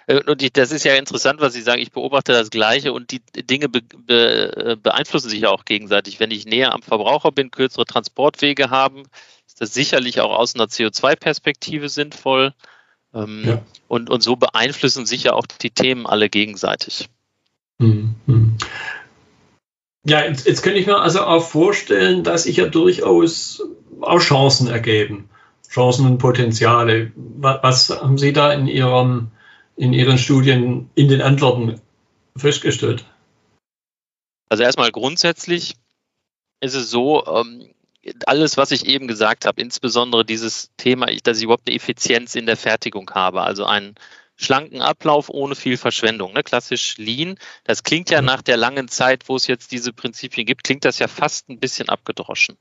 Äh, 0.08 0.22
und 0.24 0.42
die, 0.42 0.52
das 0.52 0.72
ist 0.72 0.86
ja 0.86 0.96
interessant, 0.96 1.42
was 1.42 1.54
Sie 1.54 1.62
sagen. 1.62 1.82
Ich 1.82 1.92
beobachte 1.92 2.32
das 2.32 2.50
Gleiche 2.50 2.94
und 2.94 3.12
die 3.12 3.22
Dinge 3.46 3.70
be, 3.70 3.82
be, 3.82 4.78
beeinflussen 4.82 5.30
sich 5.30 5.42
ja 5.42 5.50
auch 5.50 5.66
gegenseitig. 5.66 6.20
Wenn 6.20 6.32
ich 6.32 6.46
näher 6.46 6.74
am 6.74 6.82
Verbraucher 6.82 7.32
bin, 7.32 7.52
kürzere 7.52 7.86
Transportwege 7.86 8.70
haben, 8.70 9.04
ist 9.48 9.62
das 9.62 9.74
sicherlich 9.74 10.20
auch 10.22 10.38
aus 10.38 10.56
einer 10.56 10.66
CO2-Perspektive 10.66 11.90
sinnvoll. 11.90 12.54
Ähm, 13.14 13.44
ja. 13.46 13.62
und, 13.88 14.10
und 14.10 14.22
so 14.22 14.36
beeinflussen 14.36 15.06
sich 15.06 15.24
ja 15.24 15.34
auch 15.34 15.46
die 15.46 15.72
Themen 15.72 16.06
alle 16.06 16.30
gegenseitig. 16.30 17.08
Mhm. 17.78 18.58
Ja, 20.06 20.24
jetzt, 20.24 20.46
jetzt 20.46 20.62
könnte 20.62 20.80
ich 20.80 20.86
mir 20.86 21.00
also 21.00 21.22
auch 21.22 21.44
vorstellen, 21.44 22.24
dass 22.24 22.44
sich 22.44 22.58
ja 22.58 22.68
durchaus 22.68 23.64
auch 24.02 24.20
Chancen 24.20 24.68
ergeben. 24.68 25.30
Chancen 25.70 26.06
und 26.06 26.20
Potenziale. 26.20 27.12
Was, 27.16 27.90
was 27.90 28.02
haben 28.02 28.18
Sie 28.18 28.34
da 28.34 28.54
in, 28.54 28.68
Ihrem, 28.68 29.32
in 29.76 29.94
Ihren 29.94 30.18
Studien 30.18 30.90
in 30.96 31.08
den 31.08 31.22
Antworten 31.22 31.82
festgestellt? 32.38 33.06
Also 34.50 34.64
erstmal 34.64 34.92
grundsätzlich 34.92 35.76
ist 36.62 36.76
es 36.76 36.90
so, 36.90 37.26
ähm, 37.26 37.74
alles, 38.26 38.58
was 38.58 38.72
ich 38.72 38.86
eben 38.86 39.08
gesagt 39.08 39.46
habe, 39.46 39.62
insbesondere 39.62 40.24
dieses 40.26 40.72
Thema, 40.78 41.08
dass 41.24 41.38
ich 41.38 41.44
überhaupt 41.44 41.68
eine 41.68 41.76
Effizienz 41.76 42.36
in 42.36 42.46
der 42.46 42.58
Fertigung 42.58 43.10
habe, 43.12 43.42
also 43.42 43.66
einen 43.66 43.96
schlanken 44.36 44.82
Ablauf 44.82 45.30
ohne 45.30 45.56
viel 45.56 45.78
Verschwendung, 45.78 46.34
ne? 46.34 46.44
klassisch 46.44 46.98
Lean. 46.98 47.38
Das 47.64 47.84
klingt 47.84 48.10
ja 48.10 48.22
nach 48.22 48.42
der 48.42 48.58
langen 48.58 48.88
Zeit, 48.88 49.28
wo 49.28 49.36
es 49.36 49.48
jetzt 49.48 49.72
diese 49.72 49.94
Prinzipien 49.94 50.46
gibt, 50.46 50.64
klingt 50.64 50.86
das 50.86 51.00
ja 51.00 51.08
fast 51.08 51.50
ein 51.50 51.60
bisschen 51.60 51.90
abgedroschen. 51.90 52.58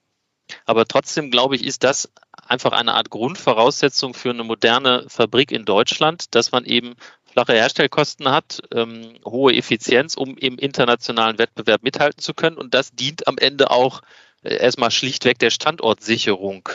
Aber 0.67 0.85
trotzdem, 0.87 1.31
glaube 1.31 1.57
ich, 1.57 1.65
ist 1.65 1.85
das 1.85 2.11
einfach 2.33 2.73
eine 2.73 2.95
Art 2.95 3.11
Grundvoraussetzung 3.11 4.15
für 4.15 4.31
eine 4.31 4.45
moderne 4.45 5.07
Fabrik 5.09 5.53
in 5.53 5.65
Deutschland, 5.65 6.35
dass 6.35 6.53
man 6.53 6.65
eben 6.65 6.95
flache 7.25 7.55
Herstellkosten 7.55 8.31
hat, 8.31 8.61
ähm, 8.73 9.15
hohe 9.25 9.55
Effizienz, 9.55 10.17
um 10.17 10.37
im 10.37 10.57
internationalen 10.59 11.39
Wettbewerb 11.39 11.83
mithalten 11.83 12.23
zu 12.23 12.35
können. 12.35 12.57
Und 12.57 12.75
das 12.75 12.93
dient 12.93 13.27
am 13.27 13.39
Ende 13.39 13.71
auch 13.71 14.03
äh, 14.43 14.57
erstmal 14.57 14.91
schlichtweg 14.91 15.39
der 15.39 15.51
Standortsicherung. 15.51 16.69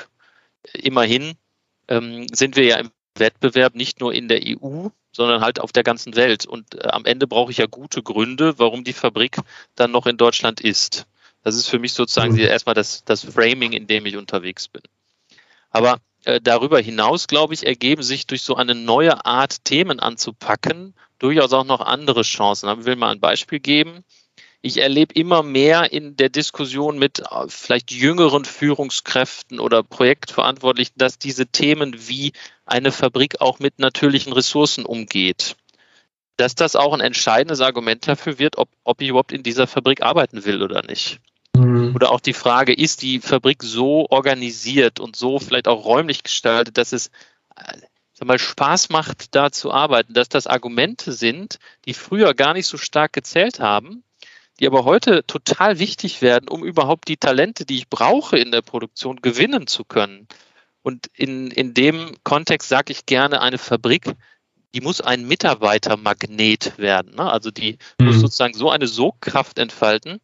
Immerhin 0.74 1.36
ähm, 1.88 2.28
sind 2.34 2.56
wir 2.56 2.66
ja 2.66 2.78
im 2.78 2.92
Wettbewerb 3.16 3.76
nicht 3.76 4.02
nur 4.02 4.14
in 4.14 4.28
der 4.28 4.42
EU, 4.44 4.90
sondern 5.12 5.42
halt 5.42 5.60
auf 5.60 5.72
der 5.72 5.84
ganzen 5.84 6.16
Welt. 6.16 6.46
Und 6.46 6.76
äh, 6.76 6.88
am 6.88 7.06
Ende 7.06 7.28
brauche 7.28 7.52
ich 7.52 7.58
ja 7.58 7.66
gute 7.66 8.04
Gründe, 8.04 8.60
warum 8.60 8.84
die 8.84 8.94
Fabrik 8.94 9.38
dann 9.76 9.92
noch 9.92 10.08
in 10.08 10.18
Deutschland 10.18 10.60
ist. 10.60 11.08
Das 11.44 11.56
ist 11.56 11.68
für 11.68 11.80
mich 11.80 11.94
sozusagen 11.94 12.34
mhm. 12.34 12.40
erstmal 12.40 12.76
das, 12.76 13.04
das 13.06 13.24
Framing, 13.24 13.72
in 13.72 13.88
dem 13.88 14.06
ich 14.06 14.18
unterwegs 14.18 14.68
bin. 14.68 14.82
Aber 15.70 16.00
äh, 16.26 16.42
darüber 16.42 16.80
hinaus, 16.80 17.28
glaube 17.28 17.54
ich, 17.54 17.66
ergeben 17.66 18.04
sich 18.04 18.28
durch 18.28 18.42
so 18.42 18.56
eine 18.56 18.76
neue 18.76 19.26
Art, 19.26 19.64
Themen 19.64 20.00
anzupacken, 20.00 20.94
durchaus 21.18 21.54
auch 21.54 21.64
noch 21.64 21.82
andere 21.82 22.24
Chancen. 22.24 22.70
Ich 22.80 22.86
will 22.86 22.96
mal 22.96 23.12
ein 23.12 23.20
Beispiel 23.20 23.60
geben. 23.60 24.04
Ich 24.62 24.78
erlebe 24.78 25.14
immer 25.14 25.42
mehr 25.42 25.94
in 25.94 26.18
der 26.18 26.28
Diskussion 26.28 27.00
mit 27.00 27.20
äh, 27.20 27.48
vielleicht 27.48 27.92
jüngeren 27.92 28.44
Führungskräften 28.44 29.60
oder 29.60 29.84
Projektverantwortlichen, 29.84 30.96
dass 30.98 31.18
diese 31.18 31.48
Themen 31.48 31.96
wie 32.10 32.34
eine 32.66 32.92
Fabrik 32.92 33.40
auch 33.40 33.60
mit 33.60 33.80
natürlichen 33.80 34.34
Ressourcen 34.34 34.86
umgeht 34.86 35.56
dass 36.40 36.56
das 36.56 36.78
auch 36.78 36.94
ein 36.94 37.02
entscheidendes 37.02 37.60
Argument 37.60 38.08
dafür 38.08 38.40
wird, 38.40 38.58
ob, 38.58 38.70
ob 38.86 39.02
ich 39.02 39.10
überhaupt 39.10 39.34
in 39.34 39.44
dieser 39.44 39.68
Fabrik 39.68 40.02
arbeiten 40.02 40.46
will 40.46 40.64
oder 40.64 40.84
nicht. 40.84 41.20
Mhm. 41.90 41.96
Oder 41.96 42.12
auch 42.12 42.20
die 42.20 42.34
Frage, 42.34 42.74
ist 42.74 43.02
die 43.02 43.20
Fabrik 43.20 43.64
so 43.64 44.08
organisiert 44.10 45.00
und 45.00 45.16
so 45.16 45.40
vielleicht 45.40 45.68
auch 45.68 45.86
räumlich 45.86 46.24
gestaltet, 46.24 46.78
dass 46.78 46.94
es 46.94 47.08
äh, 47.56 47.78
sag 48.14 48.28
mal, 48.28 48.40
Spaß 48.40 48.90
macht, 48.90 49.36
da 49.36 49.52
zu 49.52 49.72
arbeiten, 49.72 50.14
dass 50.14 50.30
das 50.30 50.48
Argumente 50.48 51.14
sind, 51.14 51.60
die 51.86 51.94
früher 51.94 52.34
gar 52.34 52.54
nicht 52.54 52.68
so 52.68 52.78
stark 52.78 53.14
gezählt 53.14 53.60
haben, 53.60 54.04
die 54.60 54.68
aber 54.68 54.86
heute 54.86 55.26
total 55.26 55.80
wichtig 55.80 56.22
werden, 56.22 56.50
um 56.50 56.64
überhaupt 56.64 57.08
die 57.08 57.18
Talente, 57.18 57.66
die 57.66 57.78
ich 57.78 57.90
brauche 57.90 58.38
in 58.38 58.52
der 58.52 58.62
Produktion, 58.62 59.22
gewinnen 59.22 59.68
zu 59.68 59.86
können. 59.86 60.28
Und 60.82 61.08
in, 61.14 61.52
in 61.52 61.74
dem 61.74 62.16
Kontext 62.24 62.70
sage 62.70 62.92
ich 62.92 63.06
gerne, 63.06 63.42
eine 63.42 63.58
Fabrik 63.58 64.16
die 64.74 64.82
muss 64.82 65.02
ein 65.02 65.28
Mitarbeitermagnet 65.28 66.78
werden. 66.78 67.16
Ne? 67.16 67.32
Also 67.32 67.52
die 67.52 67.78
mhm. 68.00 68.08
muss 68.08 68.20
sozusagen 68.20 68.54
so 68.54 68.70
eine 68.70 68.88
Sogkraft 68.88 69.58
entfalten, 69.58 70.20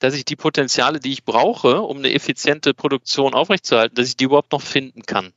dass 0.00 0.14
ich 0.14 0.24
die 0.24 0.36
Potenziale, 0.36 1.00
die 1.00 1.12
ich 1.12 1.24
brauche, 1.24 1.82
um 1.82 1.98
eine 1.98 2.12
effiziente 2.12 2.74
Produktion 2.74 3.34
aufrechtzuerhalten, 3.34 3.96
dass 3.96 4.08
ich 4.08 4.16
die 4.16 4.24
überhaupt 4.24 4.52
noch 4.52 4.62
finden 4.62 5.02
kann. 5.02 5.32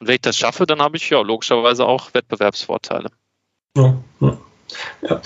Und 0.00 0.08
wenn 0.08 0.14
ich 0.14 0.20
das 0.20 0.36
schaffe, 0.36 0.66
dann 0.66 0.82
habe 0.82 0.96
ich 0.96 1.08
ja 1.10 1.20
logischerweise 1.20 1.86
auch 1.86 2.14
Wettbewerbsvorteile. 2.14 3.10
Ja, 3.76 4.02
ja. 4.20 4.38
ja. 5.02 5.22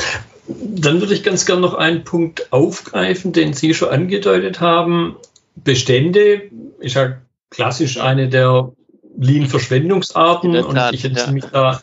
Dann 0.48 1.00
würde 1.00 1.14
ich 1.14 1.24
ganz 1.24 1.46
gerne 1.46 1.62
noch 1.62 1.74
einen 1.74 2.04
Punkt 2.04 2.52
aufgreifen, 2.52 3.32
den 3.32 3.52
Sie 3.52 3.74
schon 3.74 3.88
angedeutet 3.88 4.60
haben. 4.60 5.16
Bestände 5.56 6.50
ist 6.78 6.94
ja 6.94 7.20
klassisch 7.50 7.98
eine 7.98 8.28
der 8.28 8.72
Lean-Verschwendungsarten 9.18 10.56
und 10.56 10.76
ich 10.92 11.04
entsinne 11.04 11.28
ja. 11.28 11.32
mich 11.32 11.44
da 11.46 11.82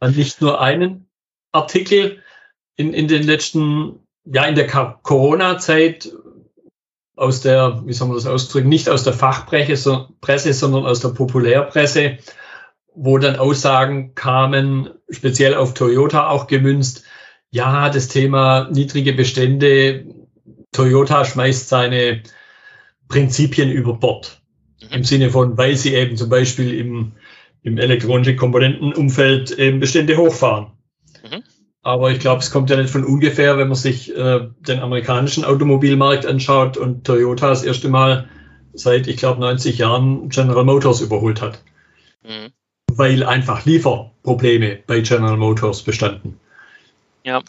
an 0.00 0.14
nicht 0.14 0.40
nur 0.40 0.60
einen 0.60 1.08
Artikel 1.52 2.22
in, 2.76 2.92
in 2.92 3.08
den 3.08 3.22
letzten, 3.22 4.05
ja, 4.26 4.44
in 4.44 4.54
der 4.54 4.66
Corona-Zeit 4.66 6.12
aus 7.14 7.40
der, 7.40 7.82
wie 7.86 7.92
soll 7.92 8.08
man 8.08 8.16
das 8.16 8.26
ausdrücken, 8.26 8.68
nicht 8.68 8.88
aus 8.88 9.04
der 9.04 9.14
Fachpresse, 9.14 10.08
Presse, 10.20 10.52
sondern 10.52 10.84
aus 10.84 11.00
der 11.00 11.08
Populärpresse, 11.08 12.18
wo 12.94 13.18
dann 13.18 13.36
Aussagen 13.36 14.14
kamen, 14.14 14.90
speziell 15.08 15.54
auf 15.54 15.74
Toyota 15.74 16.28
auch 16.28 16.46
gemünzt, 16.46 17.04
ja, 17.50 17.88
das 17.88 18.08
Thema 18.08 18.68
niedrige 18.70 19.12
Bestände, 19.12 20.04
Toyota 20.72 21.24
schmeißt 21.24 21.68
seine 21.68 22.22
Prinzipien 23.08 23.70
über 23.70 23.94
Bord. 23.94 24.42
Im 24.90 25.04
Sinne 25.04 25.30
von, 25.30 25.56
weil 25.56 25.76
sie 25.76 25.94
eben 25.94 26.16
zum 26.16 26.28
Beispiel 26.28 26.78
im, 26.78 27.12
im 27.62 27.78
elektronischen 27.78 28.36
Komponentenumfeld 28.36 29.52
eben 29.52 29.80
Bestände 29.80 30.16
hochfahren. 30.16 30.72
Mhm. 31.22 31.42
Aber 31.86 32.10
ich 32.10 32.18
glaube, 32.18 32.40
es 32.40 32.50
kommt 32.50 32.68
ja 32.68 32.76
nicht 32.76 32.90
von 32.90 33.04
ungefähr, 33.04 33.58
wenn 33.58 33.68
man 33.68 33.76
sich 33.76 34.12
äh, 34.12 34.48
den 34.58 34.80
amerikanischen 34.80 35.44
Automobilmarkt 35.44 36.26
anschaut 36.26 36.76
und 36.76 37.04
Toyota 37.04 37.50
das 37.50 37.62
erste 37.62 37.88
Mal 37.88 38.28
seit, 38.72 39.06
ich 39.06 39.18
glaube, 39.18 39.40
90 39.40 39.78
Jahren 39.78 40.28
General 40.28 40.64
Motors 40.64 41.00
überholt 41.00 41.40
hat. 41.40 41.62
Mhm. 42.24 42.50
Weil 42.90 43.22
einfach 43.22 43.66
Lieferprobleme 43.66 44.80
bei 44.84 44.98
General 44.98 45.36
Motors 45.36 45.84
bestanden. 45.84 46.40
Ja, 47.22 47.44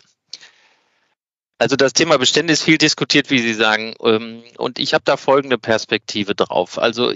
also 1.60 1.76
das 1.76 1.94
Thema 1.94 2.18
Bestände 2.18 2.54
ist 2.54 2.62
viel 2.62 2.78
diskutiert, 2.78 3.32
wie 3.32 3.40
Sie 3.40 3.56
sagen. 3.56 3.96
Ähm, 4.04 4.44
und 4.58 4.78
ich 4.78 4.94
habe 4.94 5.04
da 5.04 5.18
folgende 5.18 5.58
Perspektive 5.58 6.36
drauf. 6.36 6.78
Also 6.78 7.12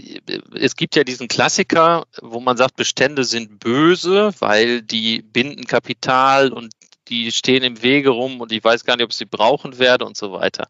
es 0.55 0.75
gibt 0.75 0.95
ja 0.95 1.03
diesen 1.03 1.27
Klassiker, 1.27 2.07
wo 2.19 2.39
man 2.39 2.57
sagt, 2.57 2.75
Bestände 2.77 3.23
sind 3.25 3.59
böse, 3.59 4.33
weil 4.39 4.81
die 4.81 5.21
binden 5.21 5.65
Kapital 5.65 6.51
und 6.51 6.73
die 7.11 7.31
stehen 7.31 7.63
im 7.63 7.83
Wege 7.83 8.09
rum 8.09 8.41
und 8.41 8.51
ich 8.51 8.63
weiß 8.63 8.85
gar 8.85 8.95
nicht, 8.95 9.03
ob 9.03 9.11
ich 9.11 9.17
sie 9.17 9.25
brauchen 9.25 9.77
werde 9.77 10.05
und 10.05 10.17
so 10.17 10.31
weiter. 10.31 10.67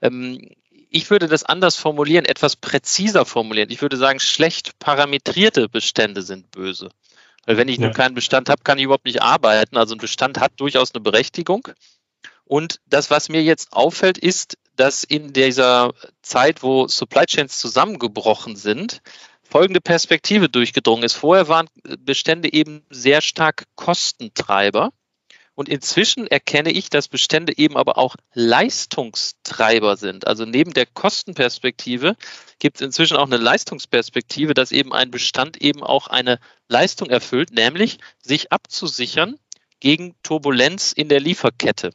Ähm, 0.00 0.50
ich 0.88 1.10
würde 1.10 1.26
das 1.26 1.42
anders 1.42 1.76
formulieren, 1.76 2.24
etwas 2.24 2.54
präziser 2.54 3.26
formulieren. 3.26 3.70
Ich 3.70 3.82
würde 3.82 3.96
sagen, 3.96 4.20
schlecht 4.20 4.78
parametrierte 4.78 5.68
Bestände 5.68 6.22
sind 6.22 6.52
böse. 6.52 6.88
Weil 7.46 7.56
wenn 7.56 7.68
ich 7.68 7.78
ja. 7.78 7.86
nur 7.86 7.92
keinen 7.92 8.14
Bestand 8.14 8.48
habe, 8.48 8.62
kann 8.62 8.78
ich 8.78 8.84
überhaupt 8.84 9.04
nicht 9.04 9.20
arbeiten. 9.20 9.76
Also 9.76 9.94
ein 9.94 9.98
Bestand 9.98 10.38
hat 10.38 10.52
durchaus 10.56 10.94
eine 10.94 11.02
Berechtigung. 11.02 11.68
Und 12.44 12.80
das, 12.86 13.10
was 13.10 13.28
mir 13.28 13.42
jetzt 13.42 13.72
auffällt, 13.72 14.18
ist, 14.18 14.56
dass 14.76 15.02
in 15.02 15.32
dieser 15.32 15.92
Zeit, 16.22 16.62
wo 16.62 16.86
Supply 16.86 17.26
Chains 17.26 17.58
zusammengebrochen 17.58 18.54
sind, 18.54 19.02
folgende 19.42 19.80
Perspektive 19.80 20.48
durchgedrungen 20.48 21.04
ist. 21.04 21.14
Vorher 21.14 21.48
waren 21.48 21.68
Bestände 21.98 22.52
eben 22.52 22.84
sehr 22.90 23.20
stark 23.20 23.64
Kostentreiber. 23.74 24.92
Und 25.54 25.68
inzwischen 25.68 26.26
erkenne 26.26 26.72
ich, 26.72 26.90
dass 26.90 27.06
Bestände 27.06 27.56
eben 27.56 27.76
aber 27.76 27.96
auch 27.96 28.16
Leistungstreiber 28.32 29.96
sind. 29.96 30.26
Also 30.26 30.44
neben 30.44 30.74
der 30.74 30.86
Kostenperspektive 30.86 32.16
gibt 32.58 32.76
es 32.76 32.82
inzwischen 32.82 33.16
auch 33.16 33.26
eine 33.26 33.36
Leistungsperspektive, 33.36 34.54
dass 34.54 34.72
eben 34.72 34.92
ein 34.92 35.12
Bestand 35.12 35.56
eben 35.58 35.84
auch 35.84 36.08
eine 36.08 36.40
Leistung 36.68 37.08
erfüllt, 37.08 37.52
nämlich 37.52 37.98
sich 38.20 38.50
abzusichern 38.50 39.38
gegen 39.78 40.16
Turbulenz 40.22 40.92
in 40.92 41.08
der 41.08 41.20
Lieferkette. 41.20 41.92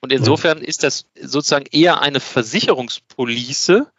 Und 0.00 0.12
insofern 0.12 0.58
ist 0.58 0.82
das 0.82 1.06
sozusagen 1.20 1.66
eher 1.70 2.00
eine 2.00 2.20
Versicherungspolice, 2.20 3.90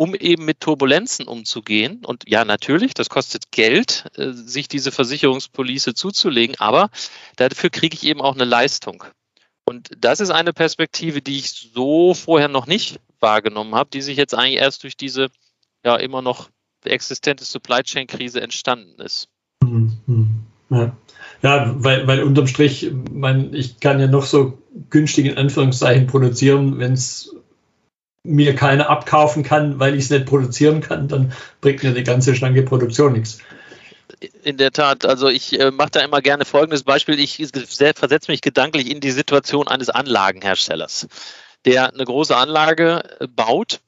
um 0.00 0.14
eben 0.14 0.46
mit 0.46 0.60
Turbulenzen 0.60 1.28
umzugehen. 1.28 2.06
Und 2.06 2.24
ja, 2.26 2.46
natürlich, 2.46 2.94
das 2.94 3.10
kostet 3.10 3.52
Geld, 3.52 4.06
äh, 4.16 4.32
sich 4.32 4.66
diese 4.66 4.92
Versicherungspolice 4.92 5.92
zuzulegen, 5.92 6.56
aber 6.58 6.88
dafür 7.36 7.68
kriege 7.68 7.94
ich 7.94 8.04
eben 8.04 8.22
auch 8.22 8.34
eine 8.34 8.46
Leistung. 8.46 9.04
Und 9.66 9.90
das 9.98 10.20
ist 10.20 10.30
eine 10.30 10.54
Perspektive, 10.54 11.20
die 11.20 11.36
ich 11.36 11.50
so 11.74 12.14
vorher 12.14 12.48
noch 12.48 12.66
nicht 12.66 12.98
wahrgenommen 13.20 13.74
habe, 13.74 13.90
die 13.92 14.00
sich 14.00 14.16
jetzt 14.16 14.34
eigentlich 14.34 14.56
erst 14.56 14.84
durch 14.84 14.96
diese 14.96 15.28
ja 15.84 15.96
immer 15.96 16.22
noch 16.22 16.48
existente 16.82 17.44
Supply 17.44 17.82
Chain 17.82 18.06
Krise 18.06 18.40
entstanden 18.40 19.02
ist. 19.02 19.28
Mhm. 19.62 20.46
Ja, 20.70 20.96
ja 21.42 21.74
weil, 21.76 22.06
weil 22.06 22.22
unterm 22.22 22.46
Strich, 22.46 22.90
mein, 23.12 23.52
ich 23.52 23.80
kann 23.80 24.00
ja 24.00 24.06
noch 24.06 24.24
so 24.24 24.62
günstig 24.88 25.26
in 25.26 25.36
Anführungszeichen 25.36 26.06
produzieren, 26.06 26.78
wenn 26.78 26.94
es 26.94 27.36
mir 28.22 28.54
keiner 28.54 28.90
abkaufen 28.90 29.42
kann, 29.42 29.78
weil 29.78 29.94
ich 29.94 30.04
es 30.04 30.10
nicht 30.10 30.26
produzieren 30.26 30.80
kann, 30.80 31.08
dann 31.08 31.32
bringt 31.60 31.82
mir 31.82 31.92
die 31.92 32.04
ganze 32.04 32.34
schlanke 32.34 32.62
Produktion 32.62 33.12
nichts. 33.12 33.38
In 34.42 34.58
der 34.58 34.72
Tat, 34.72 35.06
also 35.06 35.28
ich 35.28 35.58
äh, 35.58 35.70
mache 35.70 35.92
da 35.92 36.00
immer 36.00 36.20
gerne 36.20 36.44
folgendes 36.44 36.82
Beispiel. 36.82 37.18
Ich 37.18 37.36
versetze 37.36 38.30
mich 38.30 38.42
gedanklich 38.42 38.90
in 38.90 39.00
die 39.00 39.12
Situation 39.12 39.68
eines 39.68 39.88
Anlagenherstellers, 39.88 41.08
der 41.64 41.94
eine 41.94 42.04
große 42.04 42.36
Anlage 42.36 43.02
äh, 43.20 43.26
baut 43.26 43.80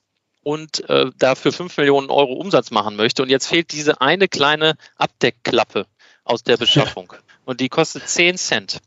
und 0.43 0.89
äh, 0.89 1.11
dafür 1.19 1.53
5 1.53 1.77
Millionen 1.77 2.09
Euro 2.09 2.33
Umsatz 2.33 2.71
machen 2.71 2.97
möchte. 2.97 3.23
Und 3.23 3.29
jetzt 3.29 3.47
fehlt 3.47 3.73
diese 3.73 4.01
eine 4.01 4.29
kleine 4.29 4.75
Abdeckklappe 4.97 5.87
aus 6.25 6.43
der 6.43 6.57
Beschaffung. 6.59 7.12
Und 7.45 7.61
die 7.61 7.69
kostet 7.69 8.09
10 8.09 8.39
Cent. 8.39 8.79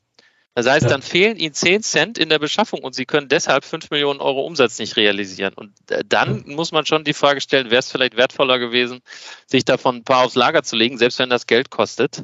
Das 0.56 0.68
heißt, 0.68 0.84
ja. 0.84 0.90
dann 0.90 1.02
fehlen 1.02 1.36
ihnen 1.36 1.54
10 1.54 1.84
Cent 1.84 2.18
in 2.18 2.30
der 2.30 2.40
Beschaffung 2.40 2.80
und 2.80 2.96
sie 2.96 3.06
können 3.06 3.28
deshalb 3.28 3.66
5 3.66 3.90
Millionen 3.90 4.22
Euro 4.22 4.46
Umsatz 4.46 4.80
nicht 4.80 4.96
realisieren. 4.96 5.54
Und 5.54 5.74
äh, 5.92 6.02
dann 6.08 6.46
muss 6.48 6.72
man 6.72 6.86
schon 6.86 7.04
die 7.04 7.14
Frage 7.14 7.42
stellen, 7.42 7.72
wäre 7.72 7.80
es 7.80 7.92
vielleicht 7.92 8.16
wertvoller 8.16 8.58
gewesen, 8.58 9.02
sich 9.48 9.66
davon 9.66 9.98
ein 9.98 10.04
paar 10.06 10.24
aufs 10.24 10.36
Lager 10.36 10.64
zu 10.64 10.78
legen, 10.78 10.98
selbst 10.98 11.20
wenn 11.20 11.30
das 11.30 11.46
Geld 11.46 11.70
kostet. 11.72 12.24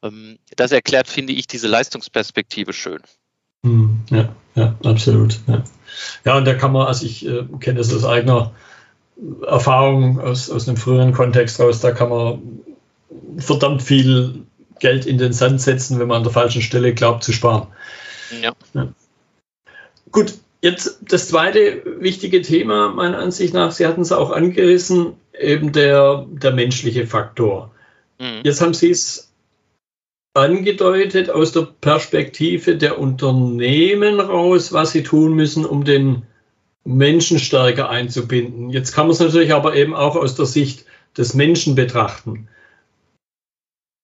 Ähm, 0.00 0.38
das 0.54 0.70
erklärt, 0.70 1.08
finde 1.08 1.32
ich, 1.32 1.48
diese 1.48 1.66
Leistungsperspektive 1.66 2.72
schön. 2.72 3.00
Hm, 3.64 4.04
ja, 4.10 4.28
ja, 4.54 4.76
absolut. 4.84 5.40
Ja. 5.48 5.64
ja, 6.24 6.36
und 6.36 6.44
da 6.44 6.54
kann 6.54 6.70
man, 6.70 6.86
also 6.86 7.04
ich 7.04 7.26
äh, 7.26 7.44
kenne 7.58 7.78
das 7.78 7.92
aus 7.92 8.04
eigener 8.04 8.52
Erfahrung, 9.44 10.20
aus, 10.20 10.50
aus 10.50 10.68
einem 10.68 10.76
früheren 10.76 11.12
Kontext 11.12 11.58
raus, 11.58 11.80
da 11.80 11.90
kann 11.90 12.10
man 12.10 12.60
verdammt 13.38 13.82
viel 13.82 14.46
Geld 14.82 15.06
in 15.06 15.16
den 15.16 15.32
Sand 15.32 15.60
setzen, 15.60 15.98
wenn 16.00 16.08
man 16.08 16.18
an 16.18 16.22
der 16.24 16.32
falschen 16.32 16.60
Stelle 16.60 16.92
glaubt 16.92 17.22
zu 17.22 17.32
sparen. 17.32 17.68
Ja. 18.42 18.52
ja. 18.74 18.88
Gut, 20.10 20.34
jetzt 20.60 20.98
das 21.08 21.28
zweite 21.28 21.82
wichtige 22.00 22.42
Thema, 22.42 22.88
meiner 22.90 23.18
Ansicht 23.18 23.54
nach, 23.54 23.70
Sie 23.70 23.86
hatten 23.86 24.00
es 24.00 24.10
auch 24.10 24.30
angerissen, 24.30 25.14
eben 25.38 25.72
der, 25.72 26.26
der 26.28 26.52
menschliche 26.52 27.06
Faktor. 27.06 27.70
Mhm. 28.18 28.40
Jetzt 28.42 28.60
haben 28.60 28.74
Sie 28.74 28.90
es 28.90 29.32
angedeutet 30.34 31.30
aus 31.30 31.52
der 31.52 31.68
Perspektive 31.80 32.76
der 32.76 32.98
Unternehmen 32.98 34.18
raus, 34.18 34.72
was 34.72 34.92
sie 34.92 35.04
tun 35.04 35.34
müssen, 35.34 35.64
um 35.64 35.84
den 35.84 36.22
Menschen 36.84 37.38
stärker 37.38 37.88
einzubinden. 37.88 38.70
Jetzt 38.70 38.94
kann 38.94 39.06
man 39.06 39.12
es 39.12 39.20
natürlich 39.20 39.52
aber 39.52 39.76
eben 39.76 39.94
auch 39.94 40.16
aus 40.16 40.34
der 40.34 40.46
Sicht 40.46 40.86
des 41.16 41.34
Menschen 41.34 41.74
betrachten 41.76 42.48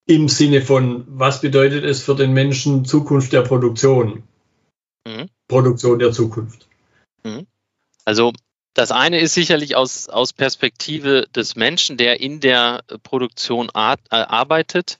im 0.09 0.29
Sinne 0.29 0.63
von, 0.63 1.05
was 1.07 1.43
bedeutet 1.43 1.85
es 1.85 2.03
für 2.03 2.17
den 2.17 2.33
Menschen 2.33 2.87
Zukunft 2.87 3.33
der 3.33 3.43
Produktion? 3.43 4.25
Mhm. 5.07 5.29
Produktion 5.47 5.99
der 5.99 6.13
Zukunft. 6.13 6.67
Mhm. 7.23 7.47
Also 8.07 8.33
das 8.73 8.91
eine 8.91 9.21
ist 9.21 9.35
sicherlich 9.35 9.77
aus, 9.77 10.09
aus 10.09 10.33
Perspektive 10.33 11.27
des 11.35 11.57
Menschen, 11.57 11.99
der 11.99 12.21
in 12.21 12.41
der 12.41 12.83
Produktion 13.03 13.69
art, 13.75 14.01
äh, 14.11 14.17
arbeitet, 14.17 14.99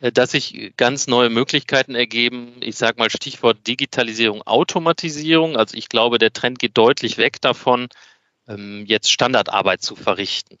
äh, 0.00 0.12
dass 0.12 0.32
sich 0.32 0.74
ganz 0.76 1.06
neue 1.06 1.30
Möglichkeiten 1.30 1.94
ergeben. 1.94 2.56
Ich 2.60 2.76
sage 2.76 2.98
mal 2.98 3.08
Stichwort 3.08 3.66
Digitalisierung, 3.66 4.42
Automatisierung. 4.42 5.56
Also 5.56 5.78
ich 5.78 5.88
glaube, 5.88 6.18
der 6.18 6.34
Trend 6.34 6.58
geht 6.58 6.76
deutlich 6.76 7.16
weg 7.16 7.40
davon, 7.40 7.88
ähm, 8.46 8.84
jetzt 8.86 9.10
Standardarbeit 9.10 9.80
zu 9.80 9.96
verrichten. 9.96 10.58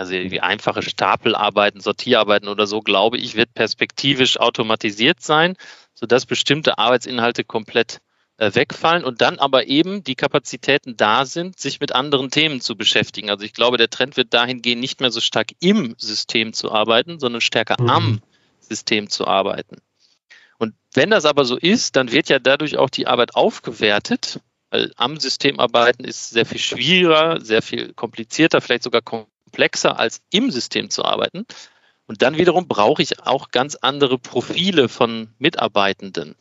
Also 0.00 0.14
die 0.14 0.40
einfache 0.40 0.80
Stapelarbeiten, 0.80 1.82
Sortierarbeiten 1.82 2.48
oder 2.48 2.66
so, 2.66 2.80
glaube 2.80 3.18
ich, 3.18 3.36
wird 3.36 3.52
perspektivisch 3.52 4.40
automatisiert 4.40 5.20
sein, 5.20 5.58
sodass 5.92 6.24
bestimmte 6.24 6.78
Arbeitsinhalte 6.78 7.44
komplett 7.44 8.00
äh, 8.38 8.50
wegfallen 8.54 9.04
und 9.04 9.20
dann 9.20 9.38
aber 9.38 9.66
eben 9.66 10.02
die 10.02 10.14
Kapazitäten 10.14 10.96
da 10.96 11.26
sind, 11.26 11.60
sich 11.60 11.80
mit 11.80 11.92
anderen 11.92 12.30
Themen 12.30 12.62
zu 12.62 12.76
beschäftigen. 12.76 13.28
Also 13.28 13.44
ich 13.44 13.52
glaube, 13.52 13.76
der 13.76 13.90
Trend 13.90 14.16
wird 14.16 14.32
dahin 14.32 14.62
gehen, 14.62 14.80
nicht 14.80 15.02
mehr 15.02 15.10
so 15.10 15.20
stark 15.20 15.48
im 15.60 15.94
System 15.98 16.54
zu 16.54 16.72
arbeiten, 16.72 17.20
sondern 17.20 17.42
stärker 17.42 17.76
mhm. 17.78 17.90
am 17.90 18.22
System 18.58 19.10
zu 19.10 19.26
arbeiten. 19.26 19.82
Und 20.56 20.72
wenn 20.94 21.10
das 21.10 21.26
aber 21.26 21.44
so 21.44 21.58
ist, 21.58 21.96
dann 21.96 22.10
wird 22.10 22.30
ja 22.30 22.38
dadurch 22.38 22.78
auch 22.78 22.88
die 22.88 23.06
Arbeit 23.06 23.34
aufgewertet, 23.34 24.40
weil 24.70 24.94
am 24.96 25.20
System 25.20 25.60
arbeiten 25.60 26.04
ist 26.04 26.30
sehr 26.30 26.46
viel 26.46 26.58
schwieriger, 26.58 27.38
sehr 27.42 27.60
viel 27.60 27.92
komplizierter, 27.92 28.62
vielleicht 28.62 28.84
sogar 28.84 29.02
komplexer 29.50 29.98
als 29.98 30.22
im 30.30 30.50
System 30.50 30.90
zu 30.90 31.04
arbeiten. 31.04 31.44
Und 32.06 32.22
dann 32.22 32.36
wiederum 32.36 32.66
brauche 32.66 33.02
ich 33.02 33.20
auch 33.22 33.50
ganz 33.50 33.76
andere 33.76 34.18
Profile 34.18 34.88
von 34.88 35.28
Mitarbeitenden. 35.38 36.34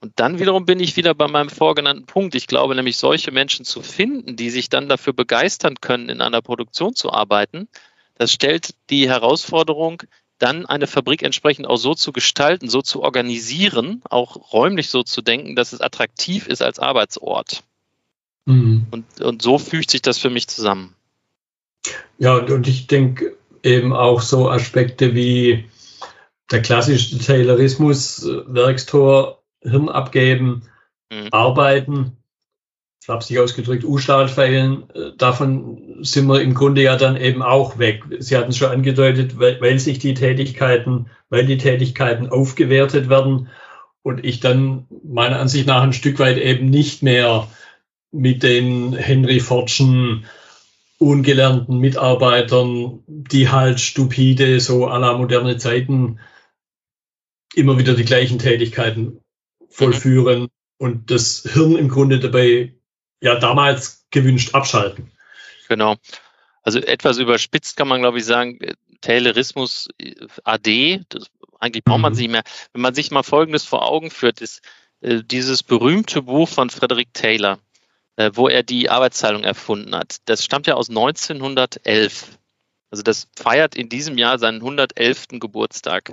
Und 0.00 0.12
dann 0.16 0.38
wiederum 0.38 0.64
bin 0.64 0.80
ich 0.80 0.96
wieder 0.96 1.14
bei 1.14 1.28
meinem 1.28 1.50
vorgenannten 1.50 2.06
Punkt. 2.06 2.34
Ich 2.34 2.46
glaube 2.46 2.74
nämlich, 2.74 2.96
solche 2.96 3.32
Menschen 3.32 3.64
zu 3.64 3.82
finden, 3.82 4.36
die 4.36 4.50
sich 4.50 4.68
dann 4.68 4.88
dafür 4.88 5.12
begeistern 5.12 5.76
können, 5.80 6.08
in 6.08 6.20
einer 6.20 6.40
Produktion 6.40 6.94
zu 6.94 7.12
arbeiten, 7.12 7.68
das 8.14 8.32
stellt 8.32 8.74
die 8.90 9.08
Herausforderung, 9.08 10.02
dann 10.38 10.66
eine 10.66 10.86
Fabrik 10.86 11.22
entsprechend 11.22 11.66
auch 11.66 11.76
so 11.76 11.94
zu 11.94 12.12
gestalten, 12.12 12.68
so 12.68 12.80
zu 12.80 13.02
organisieren, 13.02 14.02
auch 14.08 14.52
räumlich 14.52 14.88
so 14.88 15.02
zu 15.02 15.20
denken, 15.20 15.56
dass 15.56 15.72
es 15.72 15.80
attraktiv 15.80 16.46
ist 16.46 16.62
als 16.62 16.78
Arbeitsort. 16.78 17.64
Mhm. 18.46 18.86
Und, 18.90 19.20
und 19.20 19.42
so 19.42 19.58
fügt 19.58 19.90
sich 19.90 20.02
das 20.02 20.18
für 20.18 20.30
mich 20.30 20.48
zusammen. 20.48 20.94
Ja, 22.18 22.36
und 22.36 22.66
ich 22.66 22.86
denke 22.88 23.36
eben 23.62 23.92
auch 23.92 24.20
so 24.20 24.50
Aspekte 24.50 25.14
wie 25.14 25.64
der 26.50 26.62
klassische 26.62 27.18
Taylorismus, 27.18 28.26
Werkstor, 28.46 29.42
Hirn 29.62 29.88
abgeben, 29.88 30.62
mhm. 31.10 31.28
arbeiten, 31.30 32.16
sich 33.20 33.38
ausgedrückt, 33.38 33.84
U-Stahl 33.84 34.28
feilen, 34.28 34.90
äh, 34.90 35.12
davon 35.16 35.98
sind 36.02 36.26
wir 36.26 36.42
im 36.42 36.52
Grunde 36.52 36.82
ja 36.82 36.96
dann 36.96 37.16
eben 37.16 37.42
auch 37.42 37.78
weg. 37.78 38.04
Sie 38.18 38.36
hatten 38.36 38.50
es 38.50 38.58
schon 38.58 38.70
angedeutet, 38.70 39.38
weil, 39.38 39.60
weil 39.60 39.78
sich 39.78 39.98
die 39.98 40.14
Tätigkeiten, 40.14 41.06
weil 41.30 41.46
die 41.46 41.56
Tätigkeiten 41.56 42.28
aufgewertet 42.28 43.08
werden 43.08 43.48
und 44.02 44.24
ich 44.24 44.40
dann 44.40 44.86
meiner 45.04 45.40
Ansicht 45.40 45.66
nach 45.66 45.82
ein 45.82 45.94
Stück 45.94 46.18
weit 46.18 46.36
eben 46.36 46.68
nicht 46.68 47.02
mehr 47.02 47.48
mit 48.10 48.42
den 48.42 48.92
Henry 48.92 49.40
Fordschen 49.40 50.26
ungelernten 50.98 51.78
Mitarbeitern, 51.78 53.02
die 53.06 53.48
halt 53.48 53.80
stupide, 53.80 54.60
so 54.60 54.88
à 54.88 54.98
la 54.98 55.16
moderne 55.16 55.56
Zeiten, 55.56 56.18
immer 57.54 57.78
wieder 57.78 57.94
die 57.94 58.04
gleichen 58.04 58.38
Tätigkeiten 58.38 59.20
vollführen 59.68 60.42
mhm. 60.42 60.48
und 60.78 61.10
das 61.10 61.48
Hirn 61.52 61.76
im 61.76 61.88
Grunde 61.88 62.18
dabei 62.18 62.74
ja 63.20 63.36
damals 63.36 64.06
gewünscht 64.10 64.54
abschalten. 64.54 65.10
Genau. 65.68 65.96
Also 66.62 66.80
etwas 66.80 67.18
überspitzt 67.18 67.76
kann 67.76 67.88
man, 67.88 68.00
glaube 68.00 68.18
ich, 68.18 68.24
sagen, 68.24 68.58
Taylorismus 69.00 69.88
äh, 69.98 70.14
AD, 70.44 71.04
das, 71.08 71.30
eigentlich 71.60 71.84
braucht 71.84 72.00
man 72.00 72.12
mhm. 72.12 72.16
sich 72.16 72.28
mehr. 72.28 72.42
Wenn 72.72 72.82
man 72.82 72.94
sich 72.94 73.10
mal 73.10 73.22
Folgendes 73.22 73.64
vor 73.64 73.86
Augen 73.86 74.10
führt, 74.10 74.40
ist 74.40 74.62
äh, 75.00 75.22
dieses 75.24 75.62
berühmte 75.62 76.22
Buch 76.22 76.48
von 76.48 76.70
Frederick 76.70 77.12
Taylor, 77.14 77.54
äh, 77.54 77.58
wo 78.34 78.48
er 78.48 78.62
die 78.62 78.90
Arbeitsteilung 78.90 79.44
erfunden 79.44 79.94
hat. 79.94 80.16
Das 80.24 80.44
stammt 80.44 80.66
ja 80.66 80.74
aus 80.74 80.88
1911. 80.88 82.38
Also 82.90 83.02
das 83.02 83.28
feiert 83.36 83.76
in 83.76 83.88
diesem 83.88 84.18
Jahr 84.18 84.38
seinen 84.38 84.56
111. 84.56 85.28
Geburtstag. 85.40 86.12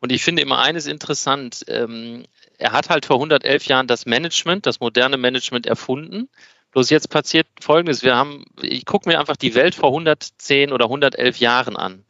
Und 0.00 0.12
ich 0.12 0.22
finde 0.22 0.42
immer 0.42 0.58
eines 0.58 0.86
interessant. 0.86 1.64
Ähm, 1.68 2.24
er 2.58 2.72
hat 2.72 2.88
halt 2.88 3.06
vor 3.06 3.16
111 3.16 3.66
Jahren 3.66 3.86
das 3.86 4.06
Management, 4.06 4.66
das 4.66 4.80
moderne 4.80 5.16
Management 5.16 5.66
erfunden. 5.66 6.28
Bloß 6.72 6.90
jetzt 6.90 7.08
passiert 7.08 7.46
Folgendes. 7.60 8.02
Wir 8.02 8.16
haben, 8.16 8.44
ich 8.60 8.84
gucke 8.84 9.08
mir 9.08 9.20
einfach 9.20 9.36
die 9.36 9.54
Welt 9.54 9.74
vor 9.74 9.90
110 9.90 10.72
oder 10.72 10.86
111 10.86 11.38
Jahren 11.38 11.76
an 11.76 12.04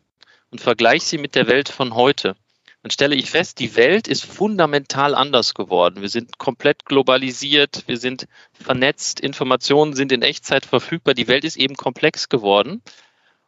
und 0.50 0.60
vergleiche 0.60 1.04
sie 1.04 1.18
mit 1.18 1.34
der 1.34 1.48
Welt 1.48 1.68
von 1.68 1.94
heute. 1.94 2.36
Dann 2.84 2.90
stelle 2.90 3.14
ich 3.14 3.30
fest, 3.30 3.60
die 3.60 3.76
Welt 3.76 4.08
ist 4.08 4.26
fundamental 4.26 5.14
anders 5.14 5.54
geworden. 5.54 6.02
Wir 6.02 6.10
sind 6.10 6.36
komplett 6.36 6.84
globalisiert, 6.84 7.84
wir 7.86 7.96
sind 7.96 8.28
vernetzt, 8.52 9.20
Informationen 9.20 9.94
sind 9.94 10.12
in 10.12 10.20
Echtzeit 10.20 10.66
verfügbar, 10.66 11.14
die 11.14 11.26
Welt 11.26 11.44
ist 11.44 11.56
eben 11.56 11.76
komplex 11.76 12.28
geworden. 12.28 12.82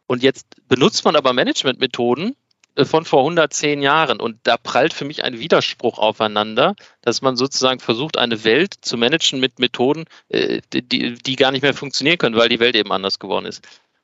Und 0.07 0.23
jetzt 0.23 0.47
benutzt 0.67 1.05
man 1.05 1.15
aber 1.15 1.33
Managementmethoden 1.33 2.35
äh, 2.73 2.83
von 2.83 3.05
vor 3.05 3.19
110 3.19 3.83
Jahren 3.83 4.19
und 4.19 4.39
da 4.41 4.57
prallt 4.57 4.93
für 4.93 5.05
mich 5.05 5.23
ein 5.23 5.37
Widerspruch 5.37 5.99
aufeinander, 5.99 6.73
dass 7.01 7.21
man 7.21 7.37
sozusagen 7.37 7.79
versucht, 7.79 8.17
eine 8.17 8.43
Welt 8.43 8.73
zu 8.81 8.97
managen 8.97 9.39
mit 9.39 9.59
Methoden, 9.59 10.05
äh, 10.29 10.61
die, 10.73 11.13
die 11.13 11.35
gar 11.35 11.51
nicht 11.51 11.61
mehr 11.61 11.75
funktionieren 11.75 12.17
können, 12.17 12.37
weil 12.37 12.49
die 12.49 12.59
Welt 12.59 12.75
eben 12.75 12.91
anders 12.91 13.19
geworden 13.19 13.45
ist. 13.45 13.61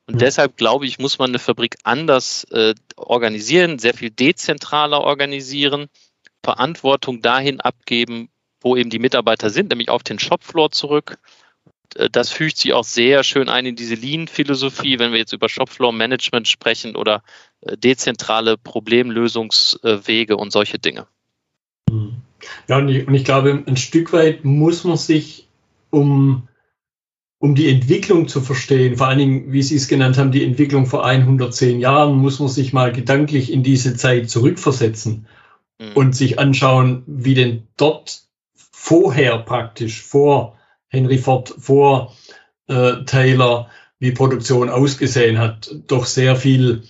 Und 0.08 0.16
mhm. 0.16 0.20
deshalb 0.20 0.58
glaube 0.58 0.86
ich, 0.86 1.00
muss 1.00 1.20
man 1.20 1.32
eine 1.32 1.40
Fabrik 1.40 1.78
anders 1.84 2.46
äh, 2.52 2.76
organisieren, 2.96 3.80
sehr 3.80 3.94
viel 3.94 4.10
dezentraler 4.10 5.02
organisieren, 5.02 5.88
Verantwortung 6.44 7.22
dahin 7.22 7.62
abgeben, 7.62 8.30
wo 8.62 8.76
eben 8.76 8.90
die 8.90 9.00
Mitarbeiter 9.00 9.50
sind, 9.50 9.70
nämlich 9.70 9.90
auf 9.90 10.04
den 10.04 10.20
Shopfloor 10.20 10.72
zurück. 10.72 11.18
Äh, 11.96 12.10
das 12.10 12.30
fügt 12.30 12.58
sich 12.58 12.74
auch 12.74 12.84
sehr 12.84 13.24
schön 13.24 13.50
ein 13.50 13.66
in 13.66 13.76
diese 13.76 13.96
Lean-Philosophie, 13.96 15.00
wenn 15.00 15.12
wir 15.12 15.20
jetzt 15.20 15.34
über 15.34 15.50
Shopfloor-Management 15.50 16.48
sprechen 16.48 16.96
oder 16.96 17.24
äh, 17.62 17.78
dezentrale 17.78 18.58
Problemlösungswege 18.58 20.36
und 20.36 20.52
solche 20.52 20.80
Dinge. 20.80 21.08
Mhm. 21.90 22.16
Ja, 22.68 22.78
und 22.78 22.90
ich, 22.90 23.08
und 23.08 23.14
ich 23.14 23.24
glaube, 23.24 23.64
ein 23.66 23.78
Stück 23.78 24.12
weit 24.12 24.44
muss 24.44 24.84
man 24.84 24.98
sich 24.98 25.48
um 25.90 26.48
um 27.44 27.56
die 27.56 27.68
Entwicklung 27.68 28.30
zu 28.30 28.40
verstehen, 28.40 28.96
vor 28.96 29.08
allen 29.08 29.20
Dingen, 29.20 29.52
wie 29.52 29.64
Sie 29.64 29.76
es 29.76 29.90
genannt 29.90 30.18
haben, 30.18 30.32
die 30.32 30.46
Entwicklung 30.46 30.86
vor 30.86 31.06
110 31.06 31.82
Jahren, 31.82 32.16
muss 32.16 32.40
man 32.40 32.48
sich 32.48 32.72
mal 32.72 32.94
gedanklich 32.94 33.52
in 33.52 33.64
diese 33.64 33.98
Zeit 33.98 34.30
zurückversetzen 34.30 35.28
mhm. 35.78 35.92
und 35.94 36.16
sich 36.16 36.40
anschauen, 36.40 37.04
wie 37.06 37.34
denn 37.34 37.68
dort 37.76 38.22
vorher 38.56 39.40
praktisch, 39.40 40.04
vor 40.04 40.58
Henry 40.88 41.18
Ford, 41.18 41.54
vor 41.60 42.16
äh, 42.68 43.04
Taylor, 43.04 43.70
wie 44.00 44.12
Produktion 44.12 44.70
ausgesehen 44.70 45.38
hat. 45.38 45.70
Doch 45.88 46.06
sehr 46.06 46.38
viel 46.38 46.84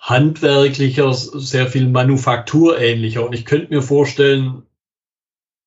handwerklicher, 0.00 1.14
sehr 1.14 1.68
viel 1.68 1.86
manufakturähnlicher. 1.88 3.24
Und 3.24 3.32
ich 3.32 3.44
könnte 3.44 3.72
mir 3.72 3.82
vorstellen, 3.82 4.64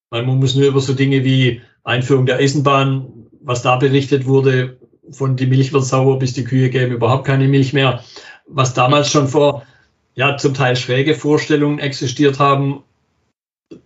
man 0.10 0.26
muss 0.26 0.56
nur 0.56 0.68
über 0.68 0.82
so 0.82 0.94
Dinge 0.94 1.24
wie 1.24 1.62
Einführung 1.86 2.26
der 2.26 2.40
Eisenbahn 2.40 3.23
was 3.44 3.62
da 3.62 3.76
berichtet 3.76 4.26
wurde, 4.26 4.78
von 5.12 5.36
die 5.36 5.48
Milch 5.48 5.74
wird 5.74 5.86
sauer, 5.86 6.20
bis 6.20 6.34
die 6.34 6.44
Kühe 6.44 6.70
geben 6.70 6.94
überhaupt 6.94 7.26
keine 7.26 7.48
Milch 7.48 7.74
mehr, 7.74 8.04
was 8.48 8.74
damals 8.74 9.12
schon 9.12 9.28
vor 9.28 9.66
ja 10.16 10.38
zum 10.38 10.54
Teil 10.54 10.76
schräge 10.76 11.16
Vorstellungen 11.16 11.80
existiert 11.80 12.40
haben, 12.40 12.84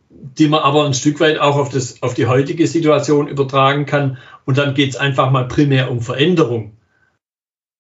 die 0.09 0.47
man 0.47 0.61
aber 0.61 0.85
ein 0.85 0.93
Stück 0.93 1.19
weit 1.19 1.39
auch 1.39 1.57
auf, 1.57 1.69
das, 1.69 2.01
auf 2.01 2.13
die 2.13 2.27
heutige 2.27 2.67
Situation 2.67 3.27
übertragen 3.27 3.85
kann. 3.85 4.17
Und 4.45 4.57
dann 4.57 4.73
geht 4.73 4.89
es 4.91 4.95
einfach 4.95 5.31
mal 5.31 5.47
primär 5.47 5.89
um 5.91 6.01
Veränderung. 6.01 6.77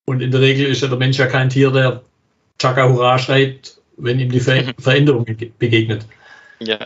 Und 0.05 0.21
in 0.21 0.31
der 0.31 0.41
Regel 0.41 0.65
ist 0.67 0.81
ja 0.81 0.87
der 0.87 0.97
Mensch 0.97 1.17
ja 1.17 1.27
kein 1.27 1.49
Tier, 1.49 1.71
der 1.71 2.03
Chaka 2.59 2.89
Hurra 2.89 3.19
schreit, 3.19 3.77
wenn 3.97 4.19
ihm 4.19 4.31
die 4.31 4.39
Ver 4.39 4.73
Veränderung 4.79 5.25
begegnet. 5.59 6.05
Ja. 6.59 6.79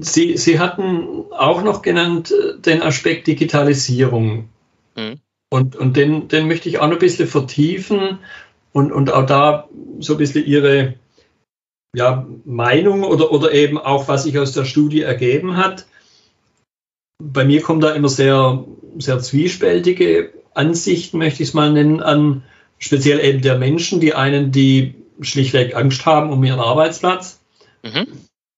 Sie, 0.00 0.36
Sie 0.36 0.58
hatten 0.58 1.26
auch 1.30 1.62
noch 1.62 1.82
genannt 1.82 2.32
äh, 2.32 2.58
den 2.58 2.82
Aspekt 2.82 3.26
Digitalisierung. 3.26 4.48
Mhm. 4.96 5.20
Und, 5.50 5.76
und 5.76 5.96
den, 5.96 6.28
den 6.28 6.48
möchte 6.48 6.68
ich 6.68 6.78
auch 6.78 6.86
noch 6.86 6.94
ein 6.94 6.98
bisschen 6.98 7.28
vertiefen 7.28 8.18
und, 8.72 8.90
und 8.90 9.12
auch 9.12 9.26
da 9.26 9.68
so 10.00 10.14
ein 10.14 10.18
bisschen 10.18 10.44
Ihre 10.44 10.94
ja, 11.94 12.26
Meinung 12.44 13.04
oder, 13.04 13.30
oder 13.30 13.52
eben 13.52 13.78
auch, 13.78 14.08
was 14.08 14.24
sich 14.24 14.36
aus 14.38 14.52
der 14.52 14.64
Studie 14.64 15.02
ergeben 15.02 15.56
hat. 15.56 15.86
Bei 17.22 17.44
mir 17.44 17.62
kommen 17.62 17.80
da 17.80 17.92
immer 17.92 18.08
sehr, 18.08 18.64
sehr 18.98 19.20
zwiespältige 19.20 20.32
Ansichten, 20.54 21.18
möchte 21.18 21.44
ich 21.44 21.50
es 21.50 21.54
mal 21.54 21.72
nennen, 21.72 22.00
an 22.00 22.42
speziell 22.78 23.20
eben 23.24 23.42
der 23.42 23.58
Menschen, 23.58 24.00
die 24.00 24.14
einen, 24.14 24.50
die 24.50 24.96
schlichtweg 25.20 25.76
Angst 25.76 26.04
haben 26.04 26.30
um 26.30 26.42
ihren 26.42 26.58
Arbeitsplatz. 26.58 27.40
Mhm. 27.84 28.08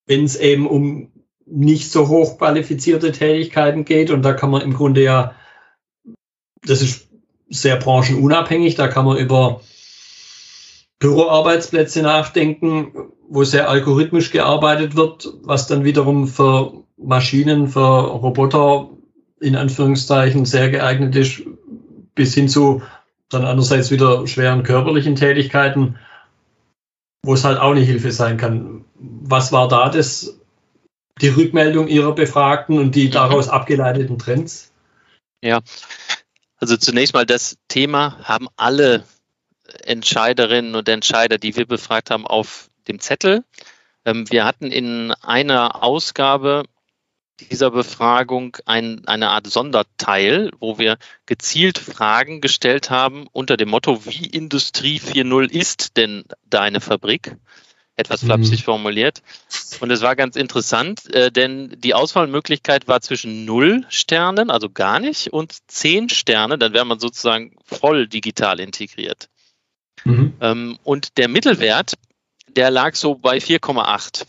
Wenn 0.06 0.24
es 0.24 0.36
eben 0.36 0.66
um 0.66 1.10
nicht 1.46 1.90
so 1.90 2.08
hoch 2.08 2.38
qualifizierte 2.38 3.12
Tätigkeiten 3.12 3.84
geht. 3.84 4.10
Und 4.10 4.22
da 4.22 4.32
kann 4.32 4.50
man 4.50 4.62
im 4.62 4.74
Grunde 4.74 5.02
ja, 5.02 5.34
das 6.64 6.82
ist 6.82 7.08
sehr 7.48 7.76
branchenunabhängig, 7.76 8.74
da 8.74 8.88
kann 8.88 9.06
man 9.06 9.18
über 9.18 9.60
Büroarbeitsplätze 10.98 12.02
nachdenken, 12.02 12.92
wo 13.28 13.44
sehr 13.44 13.68
algorithmisch 13.68 14.32
gearbeitet 14.32 14.96
wird, 14.96 15.32
was 15.42 15.66
dann 15.66 15.84
wiederum 15.84 16.26
für 16.26 16.84
Maschinen, 16.96 17.68
für 17.68 17.80
Roboter 17.80 18.90
in 19.40 19.56
Anführungszeichen 19.56 20.44
sehr 20.46 20.70
geeignet 20.70 21.14
ist, 21.14 21.42
bis 22.14 22.34
hin 22.34 22.48
zu 22.48 22.82
dann 23.28 23.44
andererseits 23.44 23.90
wieder 23.90 24.26
schweren 24.26 24.62
körperlichen 24.62 25.16
Tätigkeiten, 25.16 25.96
wo 27.22 27.34
es 27.34 27.44
halt 27.44 27.58
auch 27.58 27.72
eine 27.72 27.80
Hilfe 27.80 28.12
sein 28.12 28.36
kann. 28.36 28.84
Was 28.94 29.52
war 29.52 29.68
da 29.68 29.88
das 29.90 30.40
die 31.20 31.28
Rückmeldung 31.28 31.88
Ihrer 31.88 32.14
Befragten 32.14 32.78
und 32.78 32.94
die 32.94 33.10
daraus 33.10 33.48
abgeleiteten 33.48 34.18
Trends? 34.18 34.72
Ja, 35.42 35.60
also 36.58 36.76
zunächst 36.76 37.14
mal 37.14 37.26
das 37.26 37.56
Thema 37.68 38.18
haben 38.24 38.48
alle 38.56 39.04
Entscheiderinnen 39.84 40.74
und 40.74 40.88
Entscheider, 40.88 41.38
die 41.38 41.56
wir 41.56 41.66
befragt 41.66 42.10
haben, 42.10 42.26
auf 42.26 42.70
dem 42.88 43.00
Zettel. 43.00 43.44
Ähm, 44.04 44.30
wir 44.30 44.44
hatten 44.44 44.70
in 44.70 45.12
einer 45.22 45.82
Ausgabe 45.82 46.64
dieser 47.50 47.70
Befragung 47.70 48.56
ein, 48.64 49.06
eine 49.06 49.30
Art 49.30 49.46
Sonderteil, 49.46 50.50
wo 50.58 50.78
wir 50.78 50.96
gezielt 51.26 51.78
Fragen 51.78 52.40
gestellt 52.40 52.88
haben 52.88 53.26
unter 53.32 53.56
dem 53.56 53.68
Motto, 53.68 54.06
wie 54.06 54.26
Industrie 54.26 54.98
4.0 54.98 55.50
ist 55.50 55.96
denn 55.98 56.24
deine 56.48 56.80
Fabrik? 56.80 57.36
Etwas 57.96 58.22
flapsig 58.22 58.60
mhm. 58.60 58.64
formuliert. 58.64 59.22
Und 59.80 59.90
es 59.90 60.02
war 60.02 60.16
ganz 60.16 60.36
interessant, 60.36 61.12
äh, 61.14 61.32
denn 61.32 61.74
die 61.78 61.94
Auswahlmöglichkeit 61.94 62.88
war 62.88 63.00
zwischen 63.00 63.44
null 63.44 63.84
Sternen, 63.88 64.50
also 64.50 64.70
gar 64.70 65.00
nicht, 65.00 65.32
und 65.32 65.56
zehn 65.66 66.08
Sterne, 66.08 66.58
dann 66.58 66.72
wäre 66.72 66.84
man 66.84 67.00
sozusagen 67.00 67.56
voll 67.64 68.06
digital 68.06 68.60
integriert. 68.60 69.28
Mhm. 70.04 70.34
Ähm, 70.40 70.78
und 70.84 71.16
der 71.16 71.28
Mittelwert, 71.28 71.94
der 72.48 72.70
lag 72.70 72.94
so 72.94 73.14
bei 73.14 73.38
4,8. 73.38 74.26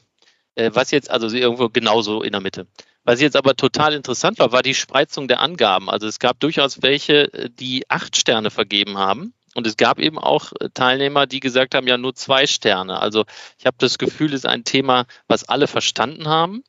Äh, 0.55 0.71
was 0.73 0.91
jetzt, 0.91 1.11
also 1.11 1.27
irgendwo 1.27 1.69
genauso 1.69 2.23
in 2.23 2.31
der 2.31 2.41
Mitte. 2.41 2.67
Was 3.03 3.21
jetzt 3.21 3.35
aber 3.35 3.55
total 3.55 3.93
interessant 3.93 4.39
war, 4.39 4.51
war 4.51 4.63
die 4.63 4.73
Spreizung 4.73 5.27
der 5.27 5.39
Angaben. 5.39 5.89
Also 5.89 6.07
es 6.07 6.19
gab 6.19 6.39
durchaus 6.39 6.81
welche, 6.81 7.31
äh, 7.33 7.49
die 7.49 7.89
acht 7.89 8.15
Sterne 8.15 8.49
vergeben 8.49 8.97
haben 8.97 9.33
und 9.57 9.65
es 9.65 9.75
gab 9.75 9.97
eben 9.97 10.19
auch 10.19 10.53
äh, 10.59 10.69
Teilnehmer, 10.71 11.25
die 11.25 11.39
gesagt 11.39 11.73
haben, 11.73 11.87
ja 11.87 11.97
nur 11.97 12.13
zwei 12.13 12.45
Sterne. 12.45 12.99
Also 12.99 13.25
ich 13.57 13.65
habe 13.65 13.75
das 13.79 13.97
Gefühl, 13.97 14.27
es 14.27 14.41
ist 14.41 14.45
ein 14.45 14.63
Thema, 14.63 15.07
was 15.27 15.49
alle 15.49 15.65
verstanden 15.65 16.27
haben, 16.27 16.63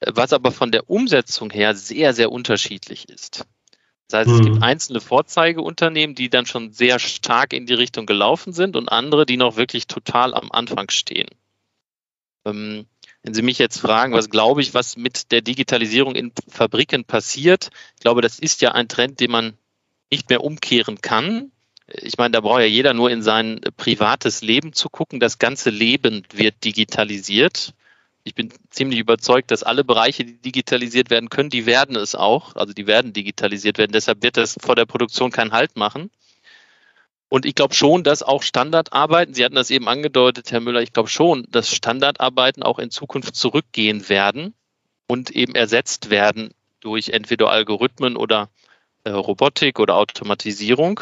äh, 0.00 0.12
was 0.14 0.32
aber 0.32 0.50
von 0.50 0.72
der 0.72 0.88
Umsetzung 0.88 1.50
her 1.50 1.74
sehr, 1.74 2.14
sehr 2.14 2.32
unterschiedlich 2.32 3.10
ist. 3.10 3.44
Das 4.08 4.20
heißt, 4.20 4.30
es 4.30 4.40
gibt 4.40 4.56
mhm. 4.56 4.62
einzelne 4.62 5.02
Vorzeigeunternehmen, 5.02 6.16
die 6.16 6.30
dann 6.30 6.46
schon 6.46 6.72
sehr 6.72 6.98
stark 6.98 7.52
in 7.52 7.66
die 7.66 7.74
Richtung 7.74 8.06
gelaufen 8.06 8.54
sind 8.54 8.76
und 8.76 8.88
andere, 8.88 9.26
die 9.26 9.36
noch 9.36 9.56
wirklich 9.56 9.86
total 9.86 10.32
am 10.32 10.50
Anfang 10.50 10.88
stehen. 10.88 11.28
Ähm, 12.46 12.86
wenn 13.22 13.34
Sie 13.34 13.42
mich 13.42 13.58
jetzt 13.58 13.78
fragen, 13.78 14.14
was 14.14 14.30
glaube 14.30 14.62
ich, 14.62 14.72
was 14.72 14.96
mit 14.96 15.32
der 15.32 15.42
Digitalisierung 15.42 16.14
in 16.14 16.32
Fabriken 16.48 17.04
passiert, 17.04 17.68
ich 17.96 18.00
glaube, 18.00 18.22
das 18.22 18.38
ist 18.38 18.62
ja 18.62 18.72
ein 18.72 18.88
Trend, 18.88 19.20
den 19.20 19.30
man 19.30 19.52
nicht 20.10 20.30
mehr 20.30 20.42
umkehren 20.42 21.02
kann 21.02 21.51
ich 21.86 22.16
meine, 22.16 22.32
da 22.32 22.40
braucht 22.40 22.60
ja 22.60 22.66
jeder 22.66 22.94
nur 22.94 23.10
in 23.10 23.22
sein 23.22 23.60
privates 23.76 24.42
Leben 24.42 24.72
zu 24.72 24.88
gucken. 24.88 25.20
Das 25.20 25.38
ganze 25.38 25.70
Leben 25.70 26.22
wird 26.32 26.64
digitalisiert. 26.64 27.74
Ich 28.24 28.34
bin 28.34 28.52
ziemlich 28.70 29.00
überzeugt, 29.00 29.50
dass 29.50 29.64
alle 29.64 29.82
Bereiche, 29.82 30.24
die 30.24 30.40
digitalisiert 30.40 31.10
werden 31.10 31.28
können, 31.28 31.50
die 31.50 31.66
werden 31.66 31.96
es 31.96 32.14
auch. 32.14 32.54
Also 32.54 32.72
die 32.72 32.86
werden 32.86 33.12
digitalisiert 33.12 33.78
werden. 33.78 33.92
Deshalb 33.92 34.22
wird 34.22 34.36
das 34.36 34.56
vor 34.60 34.76
der 34.76 34.86
Produktion 34.86 35.32
keinen 35.32 35.52
Halt 35.52 35.76
machen. 35.76 36.10
Und 37.28 37.46
ich 37.46 37.54
glaube 37.54 37.74
schon, 37.74 38.04
dass 38.04 38.22
auch 38.22 38.42
Standardarbeiten, 38.42 39.34
Sie 39.34 39.44
hatten 39.44 39.54
das 39.54 39.70
eben 39.70 39.88
angedeutet, 39.88 40.52
Herr 40.52 40.60
Müller, 40.60 40.82
ich 40.82 40.92
glaube 40.92 41.08
schon, 41.08 41.46
dass 41.50 41.74
Standardarbeiten 41.74 42.62
auch 42.62 42.78
in 42.78 42.90
Zukunft 42.90 43.34
zurückgehen 43.34 44.08
werden 44.10 44.54
und 45.06 45.30
eben 45.30 45.54
ersetzt 45.54 46.10
werden 46.10 46.52
durch 46.80 47.08
entweder 47.08 47.50
Algorithmen 47.50 48.16
oder 48.16 48.50
äh, 49.04 49.10
Robotik 49.10 49.80
oder 49.80 49.96
Automatisierung 49.96 51.00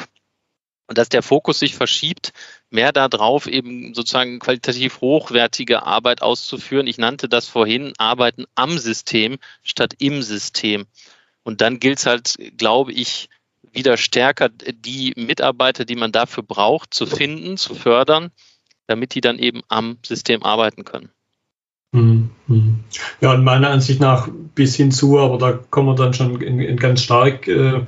und 0.91 0.99
dass 0.99 1.09
der 1.09 1.23
Fokus 1.23 1.61
sich 1.61 1.77
verschiebt, 1.77 2.33
mehr 2.69 2.91
darauf 2.91 3.47
eben 3.47 3.95
sozusagen 3.95 4.41
qualitativ 4.41 5.01
hochwertige 5.01 5.85
Arbeit 5.85 6.21
auszuführen. 6.21 6.89
Ich 6.89 6.99
nannte 6.99 7.29
das 7.29 7.47
vorhin 7.47 7.93
Arbeiten 7.97 8.47
am 8.57 8.77
System 8.77 9.39
statt 9.63 9.95
im 10.01 10.21
System. 10.21 10.87
Und 11.45 11.61
dann 11.61 11.79
gilt 11.79 12.01
es 12.01 12.07
halt, 12.07 12.37
glaube 12.59 12.91
ich, 12.91 13.29
wieder 13.73 13.97
stärker 13.97 14.49
die 14.49 15.13
Mitarbeiter, 15.17 15.85
die 15.85 15.95
man 15.95 16.11
dafür 16.11 16.43
braucht, 16.43 16.93
zu 16.93 17.07
finden, 17.07 17.57
zu 17.57 17.77
fördern, 17.77 18.33
damit 18.89 19.15
die 19.15 19.21
dann 19.21 19.39
eben 19.39 19.63
am 19.69 19.99
System 20.05 20.43
arbeiten 20.43 20.85
können. 20.85 21.11
Mhm. 21.93 22.81
Ja, 23.21 23.33
und 23.33 23.45
meiner 23.45 23.71
Ansicht 23.71 24.01
nach 24.01 24.29
bis 24.57 24.75
hinzu, 24.75 25.21
aber 25.21 25.39
da 25.39 25.53
kommen 25.53 25.87
wir 25.87 25.95
dann 25.95 26.15
schon 26.15 26.41
in, 26.41 26.59
in 26.59 26.79
ganz 26.79 27.05
stark 27.05 27.47
äh, 27.47 27.83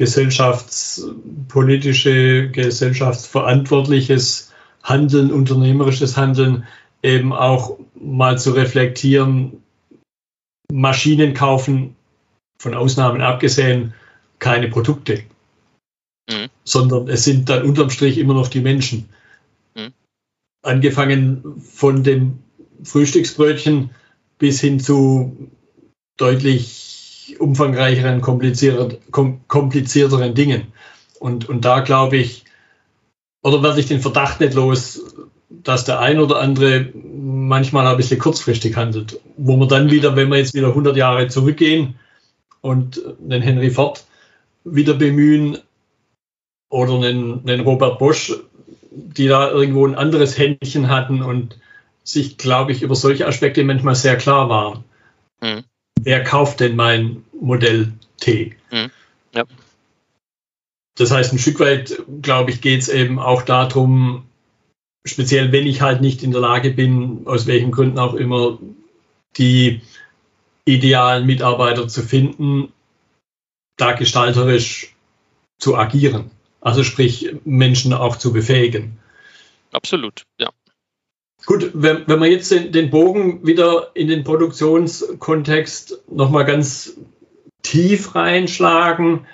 gesellschaftspolitische, 0.00 2.50
gesellschaftsverantwortliches 2.50 4.50
Handeln, 4.82 5.30
unternehmerisches 5.30 6.16
Handeln, 6.16 6.66
eben 7.02 7.34
auch 7.34 7.78
mal 7.94 8.38
zu 8.38 8.52
reflektieren, 8.52 9.62
Maschinen 10.72 11.34
kaufen, 11.34 11.96
von 12.58 12.72
Ausnahmen 12.72 13.20
abgesehen, 13.20 13.92
keine 14.38 14.68
Produkte, 14.68 15.24
mhm. 16.30 16.46
sondern 16.64 17.06
es 17.08 17.24
sind 17.24 17.50
dann 17.50 17.66
unterm 17.66 17.90
Strich 17.90 18.16
immer 18.16 18.32
noch 18.32 18.48
die 18.48 18.62
Menschen. 18.62 19.10
Mhm. 19.74 19.92
Angefangen 20.62 21.60
von 21.60 22.04
dem 22.04 22.38
Frühstücksbrötchen 22.84 23.90
bis 24.38 24.62
hin 24.62 24.80
zu 24.80 25.50
deutlich 26.16 26.79
umfangreicheren, 27.38 28.20
komplizierteren 28.20 30.34
Dingen. 30.34 30.72
Und, 31.18 31.48
und 31.48 31.64
da 31.64 31.80
glaube 31.80 32.16
ich, 32.16 32.44
oder 33.42 33.62
werde 33.62 33.80
ich 33.80 33.86
den 33.86 34.00
Verdacht 34.00 34.40
nicht 34.40 34.54
los, 34.54 35.02
dass 35.48 35.84
der 35.84 36.00
ein 36.00 36.20
oder 36.20 36.40
andere 36.40 36.88
manchmal 36.94 37.86
ein 37.86 37.96
bisschen 37.96 38.18
kurzfristig 38.18 38.76
handelt. 38.76 39.20
Wo 39.36 39.56
man 39.56 39.68
dann 39.68 39.90
wieder, 39.90 40.16
wenn 40.16 40.30
wir 40.30 40.38
jetzt 40.38 40.54
wieder 40.54 40.68
100 40.68 40.96
Jahre 40.96 41.28
zurückgehen 41.28 41.98
und 42.60 43.00
den 43.18 43.42
Henry 43.42 43.70
Ford 43.70 44.04
wieder 44.64 44.94
bemühen 44.94 45.58
oder 46.68 46.94
einen, 46.94 47.48
einen 47.48 47.60
Robert 47.60 47.98
Bosch, 47.98 48.32
die 48.90 49.28
da 49.28 49.50
irgendwo 49.50 49.86
ein 49.86 49.94
anderes 49.94 50.38
Händchen 50.38 50.88
hatten 50.88 51.22
und 51.22 51.58
sich, 52.04 52.38
glaube 52.38 52.72
ich, 52.72 52.82
über 52.82 52.94
solche 52.94 53.26
Aspekte 53.26 53.64
manchmal 53.64 53.94
sehr 53.94 54.16
klar 54.16 54.48
waren. 54.48 54.84
Mhm. 55.40 55.64
Wer 56.04 56.24
kauft 56.24 56.60
denn 56.60 56.76
mein 56.76 57.24
Modell 57.38 57.92
T? 58.18 58.56
Mhm. 58.70 58.90
Ja. 59.34 59.44
Das 60.96 61.10
heißt, 61.10 61.32
ein 61.32 61.38
Stück 61.38 61.60
weit, 61.60 62.02
glaube 62.20 62.50
ich, 62.50 62.60
geht 62.60 62.82
es 62.82 62.88
eben 62.88 63.18
auch 63.18 63.42
darum, 63.42 64.24
speziell 65.04 65.52
wenn 65.52 65.66
ich 65.66 65.80
halt 65.80 66.00
nicht 66.00 66.22
in 66.22 66.30
der 66.30 66.40
Lage 66.40 66.70
bin, 66.70 67.26
aus 67.26 67.46
welchen 67.46 67.70
Gründen 67.70 67.98
auch 67.98 68.14
immer, 68.14 68.58
die 69.36 69.80
idealen 70.64 71.26
Mitarbeiter 71.26 71.88
zu 71.88 72.02
finden, 72.02 72.72
da 73.76 73.92
gestalterisch 73.92 74.94
zu 75.58 75.76
agieren. 75.76 76.30
Also 76.60 76.84
sprich, 76.84 77.34
Menschen 77.44 77.92
auch 77.92 78.16
zu 78.16 78.32
befähigen. 78.32 78.98
Absolut, 79.72 80.24
ja. 80.38 80.50
Gut, 81.46 81.70
wenn, 81.74 82.06
wenn 82.06 82.20
wir 82.20 82.30
jetzt 82.30 82.50
den, 82.50 82.72
den, 82.72 82.90
Bogen 82.90 83.46
wieder 83.46 83.90
in 83.94 84.08
den 84.08 84.24
Produktionskontext 84.24 86.02
nochmal 86.10 86.44
ganz 86.44 86.96
tief 87.62 88.14
reinschlagen, 88.14 89.26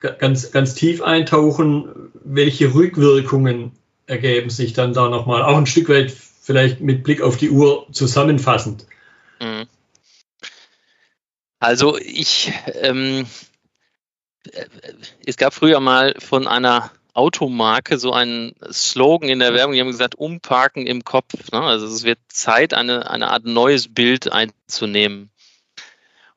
ganz, 0.00 0.50
ganz 0.50 0.74
tief 0.74 1.02
eintauchen, 1.02 2.12
welche 2.24 2.74
Rückwirkungen 2.74 3.72
ergeben 4.06 4.50
sich 4.50 4.72
dann 4.72 4.92
da 4.92 5.08
nochmal, 5.08 5.42
auch 5.42 5.56
ein 5.56 5.66
Stück 5.66 5.88
weit 5.88 6.10
vielleicht 6.12 6.80
mit 6.80 7.02
Blick 7.02 7.20
auf 7.22 7.36
die 7.36 7.50
Uhr 7.50 7.86
zusammenfassend. 7.92 8.86
Mhm. 9.40 9.66
Also 11.58 11.98
ich, 11.98 12.52
ähm, 12.82 13.26
äh, 14.52 14.66
es 15.24 15.36
gab 15.36 15.54
früher 15.54 15.80
mal 15.80 16.14
von 16.18 16.46
einer 16.46 16.90
Automarke 17.16 17.98
so 17.98 18.12
einen 18.12 18.54
Slogan 18.70 19.28
in 19.28 19.38
der 19.38 19.54
Werbung, 19.54 19.74
die 19.74 19.80
haben 19.80 19.90
gesagt, 19.90 20.14
umparken 20.14 20.86
im 20.86 21.04
Kopf. 21.04 21.50
Ne? 21.52 21.60
Also 21.60 21.86
es 21.86 22.04
wird 22.04 22.18
Zeit, 22.28 22.74
eine, 22.74 23.10
eine 23.10 23.30
Art 23.30 23.44
neues 23.44 23.92
Bild 23.92 24.30
einzunehmen. 24.30 25.30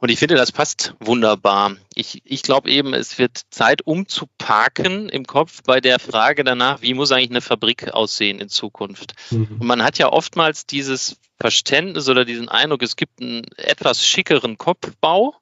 Und 0.01 0.09
ich 0.09 0.17
finde, 0.17 0.35
das 0.35 0.53
passt 0.53 0.93
wunderbar. 1.01 1.75
Ich, 1.93 2.21
ich 2.23 2.41
glaube 2.41 2.69
eben, 2.69 2.93
es 2.93 3.17
wird 3.17 3.41
Zeit, 3.49 3.81
umzuparken 3.85 5.09
im 5.09 5.27
Kopf 5.27 5.61
bei 5.63 5.81
der 5.81 5.99
Frage 5.99 6.45
danach, 6.45 6.81
wie 6.81 6.93
muss 6.93 7.11
eigentlich 7.11 7.31
eine 7.31 7.41
Fabrik 7.41 7.91
aussehen 7.93 8.39
in 8.39 8.47
Zukunft. 8.47 9.13
Mhm. 9.29 9.57
Und 9.59 9.67
man 9.67 9.83
hat 9.83 9.97
ja 9.97 10.09
oftmals 10.09 10.65
dieses 10.65 11.17
Verständnis 11.37 12.07
oder 12.07 12.23
diesen 12.23 12.47
Eindruck, 12.47 12.81
es 12.81 12.95
gibt 12.95 13.21
einen 13.21 13.43
etwas 13.57 14.05
schickeren 14.05 14.57
Kopfbau. 14.57 15.35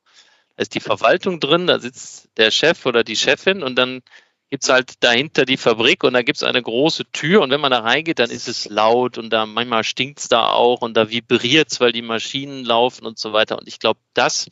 Da 0.55 0.63
ist 0.63 0.73
die 0.73 0.79
Verwaltung 0.79 1.39
drin, 1.39 1.67
da 1.67 1.77
sitzt 1.77 2.29
der 2.37 2.49
Chef 2.49 2.87
oder 2.87 3.03
die 3.03 3.15
Chefin 3.15 3.61
und 3.61 3.75
dann 3.75 4.01
gibt 4.49 4.63
es 4.63 4.69
halt 4.69 5.03
dahinter 5.03 5.45
die 5.45 5.57
Fabrik 5.57 6.03
und 6.03 6.13
da 6.13 6.21
gibt 6.21 6.37
es 6.37 6.43
eine 6.43 6.61
große 6.61 7.11
Tür 7.11 7.41
und 7.41 7.49
wenn 7.51 7.59
man 7.59 7.71
da 7.71 7.79
reingeht, 7.79 8.19
dann 8.19 8.29
ist 8.29 8.47
es 8.47 8.65
laut 8.69 9.17
und 9.17 9.29
da 9.31 9.45
manchmal 9.45 9.83
stinkt 9.83 10.19
es 10.19 10.29
da 10.29 10.49
auch 10.49 10.81
und 10.81 10.95
da 10.95 11.09
vibriert 11.09 11.71
es, 11.71 11.79
weil 11.79 11.91
die 11.91 12.01
Maschinen 12.01 12.63
laufen 12.63 13.05
und 13.05 13.19
so 13.19 13.33
weiter. 13.33 13.57
Und 13.57 13.67
ich 13.67 13.79
glaube, 13.79 13.99
das 14.13 14.49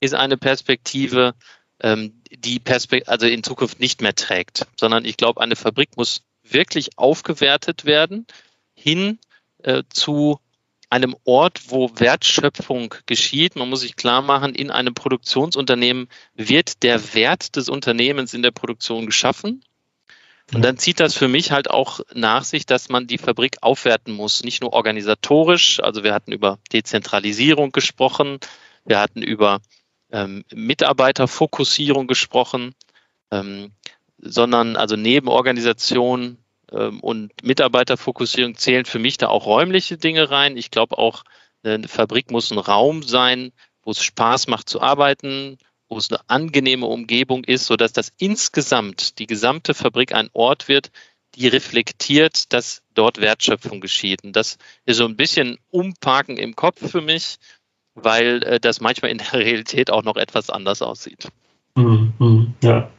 ist 0.00 0.14
eine 0.14 0.38
Perspektive, 0.38 1.34
ähm, 1.80 2.22
die 2.30 2.58
Perspekt 2.58 3.08
also 3.08 3.26
in 3.26 3.42
Zukunft 3.42 3.80
nicht 3.80 4.00
mehr 4.00 4.14
trägt, 4.14 4.66
sondern 4.76 5.04
ich 5.04 5.16
glaube, 5.16 5.40
eine 5.40 5.56
Fabrik 5.56 5.96
muss 5.96 6.22
wirklich 6.42 6.96
aufgewertet 6.96 7.84
werden 7.84 8.26
hin 8.74 9.18
äh, 9.62 9.82
zu 9.90 10.40
einem 10.90 11.14
Ort, 11.24 11.70
wo 11.70 11.90
Wertschöpfung 11.94 12.94
geschieht. 13.06 13.56
Man 13.56 13.68
muss 13.68 13.80
sich 13.80 13.96
klar 13.96 14.22
machen, 14.22 14.54
in 14.54 14.70
einem 14.70 14.94
Produktionsunternehmen 14.94 16.08
wird 16.34 16.82
der 16.82 17.14
Wert 17.14 17.56
des 17.56 17.68
Unternehmens 17.68 18.34
in 18.34 18.42
der 18.42 18.50
Produktion 18.50 19.06
geschaffen. 19.06 19.62
Und 20.54 20.64
dann 20.64 20.78
zieht 20.78 20.98
das 20.98 21.14
für 21.14 21.28
mich 21.28 21.52
halt 21.52 21.68
auch 21.68 22.00
nach 22.14 22.42
sich, 22.42 22.64
dass 22.64 22.88
man 22.88 23.06
die 23.06 23.18
Fabrik 23.18 23.58
aufwerten 23.60 24.14
muss. 24.14 24.44
Nicht 24.44 24.62
nur 24.62 24.72
organisatorisch, 24.72 25.80
also 25.80 26.04
wir 26.04 26.14
hatten 26.14 26.32
über 26.32 26.58
Dezentralisierung 26.72 27.70
gesprochen, 27.70 28.38
wir 28.86 28.98
hatten 28.98 29.22
über 29.22 29.60
ähm, 30.10 30.44
Mitarbeiterfokussierung 30.54 32.06
gesprochen, 32.06 32.74
ähm, 33.30 33.72
sondern 34.16 34.76
also 34.76 34.96
neben 34.96 35.28
Organisation 35.28 36.38
und 36.70 37.32
Mitarbeiterfokussierung 37.42 38.56
zählen 38.56 38.84
für 38.84 38.98
mich 38.98 39.16
da 39.16 39.28
auch 39.28 39.46
räumliche 39.46 39.96
Dinge 39.96 40.30
rein. 40.30 40.56
Ich 40.56 40.70
glaube 40.70 40.98
auch, 40.98 41.24
eine 41.62 41.88
Fabrik 41.88 42.30
muss 42.30 42.50
ein 42.50 42.58
Raum 42.58 43.02
sein, 43.02 43.52
wo 43.82 43.90
es 43.90 44.02
Spaß 44.02 44.48
macht 44.48 44.68
zu 44.68 44.80
arbeiten, 44.80 45.58
wo 45.88 45.96
es 45.96 46.10
eine 46.10 46.20
angenehme 46.28 46.86
Umgebung 46.86 47.44
ist, 47.44 47.66
sodass 47.66 47.92
das 47.92 48.12
insgesamt, 48.18 49.18
die 49.18 49.26
gesamte 49.26 49.74
Fabrik 49.74 50.14
ein 50.14 50.28
Ort 50.32 50.68
wird, 50.68 50.90
die 51.34 51.48
reflektiert, 51.48 52.52
dass 52.52 52.82
dort 52.94 53.20
Wertschöpfung 53.20 53.80
geschieht. 53.80 54.24
Und 54.24 54.34
das 54.34 54.58
ist 54.84 54.96
so 54.96 55.04
ein 55.04 55.16
bisschen 55.16 55.58
Umparken 55.70 56.36
im 56.36 56.56
Kopf 56.56 56.90
für 56.90 57.00
mich, 57.00 57.36
weil 57.94 58.42
äh, 58.42 58.60
das 58.60 58.80
manchmal 58.80 59.10
in 59.10 59.18
der 59.18 59.32
Realität 59.32 59.90
auch 59.90 60.02
noch 60.02 60.16
etwas 60.16 60.50
anders 60.50 60.82
aussieht. 60.82 61.28
Mhm, 61.74 62.12
mhm 62.18 62.54
ja. 62.62 62.90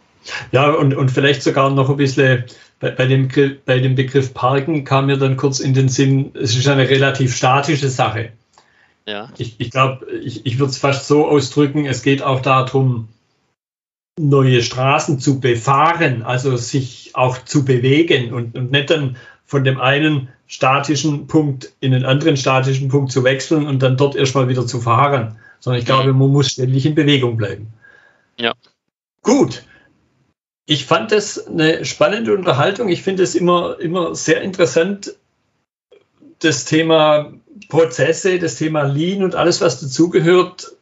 Ja, 0.52 0.72
und, 0.72 0.96
und 0.96 1.12
vielleicht 1.12 1.44
sogar 1.44 1.70
noch 1.70 1.90
ein 1.90 1.98
bisschen 1.98 2.46
bei, 2.80 2.92
bei, 2.92 3.06
dem, 3.08 3.30
bei 3.66 3.80
dem 3.80 3.96
Begriff 3.96 4.34
Parken 4.34 4.84
kam 4.84 5.08
mir 5.08 5.18
dann 5.18 5.38
kurz 5.38 5.60
in 5.60 5.74
den 5.74 5.90
Sinn, 5.90 6.32
es 6.34 6.56
ist 6.56 6.68
eine 6.68 6.90
relativ 6.90 7.36
statische 7.36 7.90
Sache. 7.90 8.32
Ja. 9.06 9.32
Ich, 9.38 9.60
ich 9.60 9.72
glaube, 9.72 10.06
ich, 10.24 10.46
ich 10.46 10.60
würde 10.60 10.72
es 10.72 10.78
fast 10.78 11.08
so 11.08 11.28
ausdrücken, 11.28 11.86
es 11.86 12.04
geht 12.04 12.22
auch 12.22 12.42
darum, 12.42 13.08
neue 14.20 14.62
Straßen 14.62 15.20
zu 15.20 15.40
befahren, 15.40 16.24
also 16.24 16.58
sich 16.58 17.12
auch 17.14 17.44
zu 17.46 17.66
bewegen 17.66 18.34
und, 18.34 18.56
und 18.56 18.72
nicht 18.72 18.90
dann 18.90 19.18
von 19.46 19.64
dem 19.64 19.80
einen 19.80 20.30
statischen 20.46 21.28
Punkt 21.28 21.72
in 21.80 21.92
den 21.92 22.06
anderen 22.06 22.38
statischen 22.38 22.90
Punkt 22.90 23.12
zu 23.12 23.24
wechseln 23.24 23.66
und 23.66 23.82
dann 23.82 23.98
dort 23.98 24.16
erstmal 24.16 24.48
wieder 24.48 24.68
zu 24.68 24.82
fahren, 24.82 25.38
sondern 25.60 25.80
ich 25.80 25.86
glaube, 25.86 26.14
man 26.14 26.30
muss 26.30 26.52
ständig 26.52 26.86
in 26.86 26.96
Bewegung 26.96 27.38
bleiben. 27.38 27.68
Ja. 28.38 28.54
Gut, 29.22 29.64
ich 30.70 30.86
fand 30.86 31.12
es 31.12 31.48
eine 31.48 31.84
spannende 31.84 32.32
Unterhaltung. 32.32 32.90
Ich 32.90 33.02
finde 33.02 33.24
es 33.24 33.34
immer, 33.34 33.80
immer 33.80 34.14
sehr 34.14 34.42
interessant, 34.42 35.16
das 36.42 36.66
Thema 36.66 37.34
Prozesse, 37.70 38.38
das 38.38 38.56
Thema 38.56 38.84
Lean 38.84 39.24
und 39.24 39.34
alles, 39.34 39.62
was 39.62 39.80
dazugehört, 39.82 40.74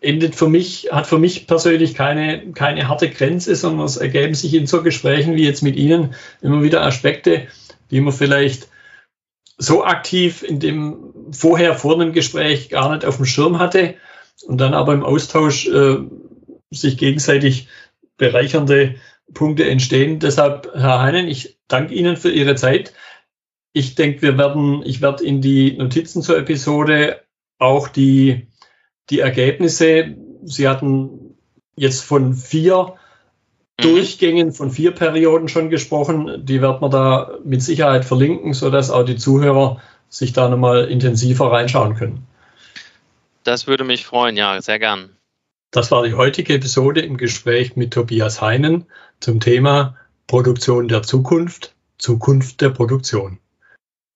endet 0.00 0.36
für 0.36 0.48
mich, 0.48 0.90
hat 0.92 1.08
für 1.08 1.18
mich 1.18 1.48
persönlich 1.48 1.96
keine, 1.96 2.52
keine 2.52 2.86
harte 2.86 3.10
Grenze, 3.10 3.56
sondern 3.56 3.86
es 3.86 3.96
ergeben 3.96 4.34
sich 4.34 4.54
in 4.54 4.68
so 4.68 4.84
Gesprächen 4.84 5.34
wie 5.34 5.44
jetzt 5.44 5.64
mit 5.64 5.74
Ihnen 5.74 6.14
immer 6.40 6.62
wieder 6.62 6.84
Aspekte, 6.84 7.48
die 7.90 8.00
man 8.00 8.12
vielleicht 8.12 8.68
so 9.58 9.84
aktiv 9.84 10.44
in 10.44 10.60
dem 10.60 11.32
vorher 11.32 11.74
vor 11.74 11.94
einem 11.94 12.12
Gespräch 12.12 12.68
gar 12.68 12.94
nicht 12.94 13.04
auf 13.04 13.16
dem 13.16 13.26
Schirm 13.26 13.58
hatte 13.58 13.96
und 14.46 14.60
dann 14.60 14.72
aber 14.72 14.94
im 14.94 15.02
Austausch 15.02 15.66
äh, 15.66 15.96
sich 16.70 16.96
gegenseitig 16.96 17.66
bereichernde 18.18 18.94
Punkte 19.32 19.68
entstehen. 19.68 20.18
Deshalb, 20.18 20.70
Herr 20.74 21.00
Heinen, 21.00 21.28
ich 21.28 21.58
danke 21.68 21.94
Ihnen 21.94 22.16
für 22.16 22.30
Ihre 22.30 22.54
Zeit. 22.54 22.92
Ich 23.72 23.94
denke, 23.94 24.22
wir 24.22 24.38
werden, 24.38 24.82
ich 24.84 25.02
werde 25.02 25.24
in 25.24 25.42
die 25.42 25.76
Notizen 25.76 26.22
zur 26.22 26.38
Episode 26.38 27.20
auch 27.58 27.88
die, 27.88 28.48
die 29.10 29.20
Ergebnisse, 29.20 30.16
Sie 30.44 30.68
hatten 30.68 31.36
jetzt 31.76 32.02
von 32.02 32.34
vier 32.34 32.94
mhm. 33.78 33.82
Durchgängen, 33.82 34.52
von 34.52 34.70
vier 34.70 34.92
Perioden 34.92 35.48
schon 35.48 35.70
gesprochen. 35.70 36.46
Die 36.46 36.62
wird 36.62 36.80
man 36.80 36.90
da 36.90 37.38
mit 37.44 37.62
Sicherheit 37.62 38.04
verlinken, 38.04 38.54
sodass 38.54 38.90
auch 38.90 39.04
die 39.04 39.16
Zuhörer 39.16 39.80
sich 40.08 40.32
da 40.32 40.48
nochmal 40.48 40.84
intensiver 40.86 41.50
reinschauen 41.50 41.94
können. 41.94 42.26
Das 43.42 43.66
würde 43.66 43.84
mich 43.84 44.06
freuen, 44.06 44.36
ja, 44.36 44.60
sehr 44.60 44.78
gern. 44.78 45.10
Das 45.70 45.90
war 45.90 46.04
die 46.04 46.14
heutige 46.14 46.54
Episode 46.54 47.00
im 47.00 47.16
Gespräch 47.16 47.76
mit 47.76 47.92
Tobias 47.92 48.40
Heinen 48.40 48.86
zum 49.20 49.40
Thema 49.40 49.96
Produktion 50.26 50.88
der 50.88 51.02
Zukunft, 51.02 51.74
Zukunft 51.98 52.60
der 52.60 52.70
Produktion. 52.70 53.38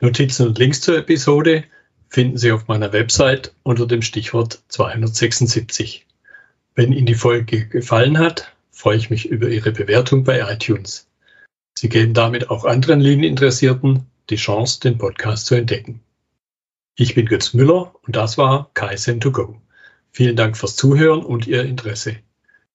Notizen 0.00 0.48
und 0.48 0.58
Links 0.58 0.80
zur 0.80 0.98
Episode 0.98 1.64
finden 2.08 2.36
Sie 2.36 2.52
auf 2.52 2.68
meiner 2.68 2.92
Website 2.92 3.54
unter 3.62 3.86
dem 3.86 4.02
Stichwort 4.02 4.62
276. 4.68 6.06
Wenn 6.74 6.92
Ihnen 6.92 7.06
die 7.06 7.14
Folge 7.14 7.66
gefallen 7.66 8.18
hat, 8.18 8.52
freue 8.70 8.96
ich 8.96 9.10
mich 9.10 9.28
über 9.28 9.48
Ihre 9.48 9.72
Bewertung 9.72 10.24
bei 10.24 10.40
iTunes. 10.52 11.08
Sie 11.78 11.88
geben 11.88 12.14
damit 12.14 12.50
auch 12.50 12.64
anderen 12.64 13.00
Linieninteressierten 13.00 14.06
die 14.30 14.36
Chance, 14.36 14.80
den 14.80 14.98
Podcast 14.98 15.46
zu 15.46 15.54
entdecken. 15.54 16.00
Ich 16.96 17.14
bin 17.14 17.26
Götz 17.26 17.54
Müller 17.54 17.94
und 18.02 18.16
das 18.16 18.38
war 18.38 18.70
Kaizen2Go. 18.74 19.56
Vielen 20.12 20.36
Dank 20.36 20.56
fürs 20.56 20.76
Zuhören 20.76 21.24
und 21.24 21.46
Ihr 21.46 21.62
Interesse. 21.62 22.16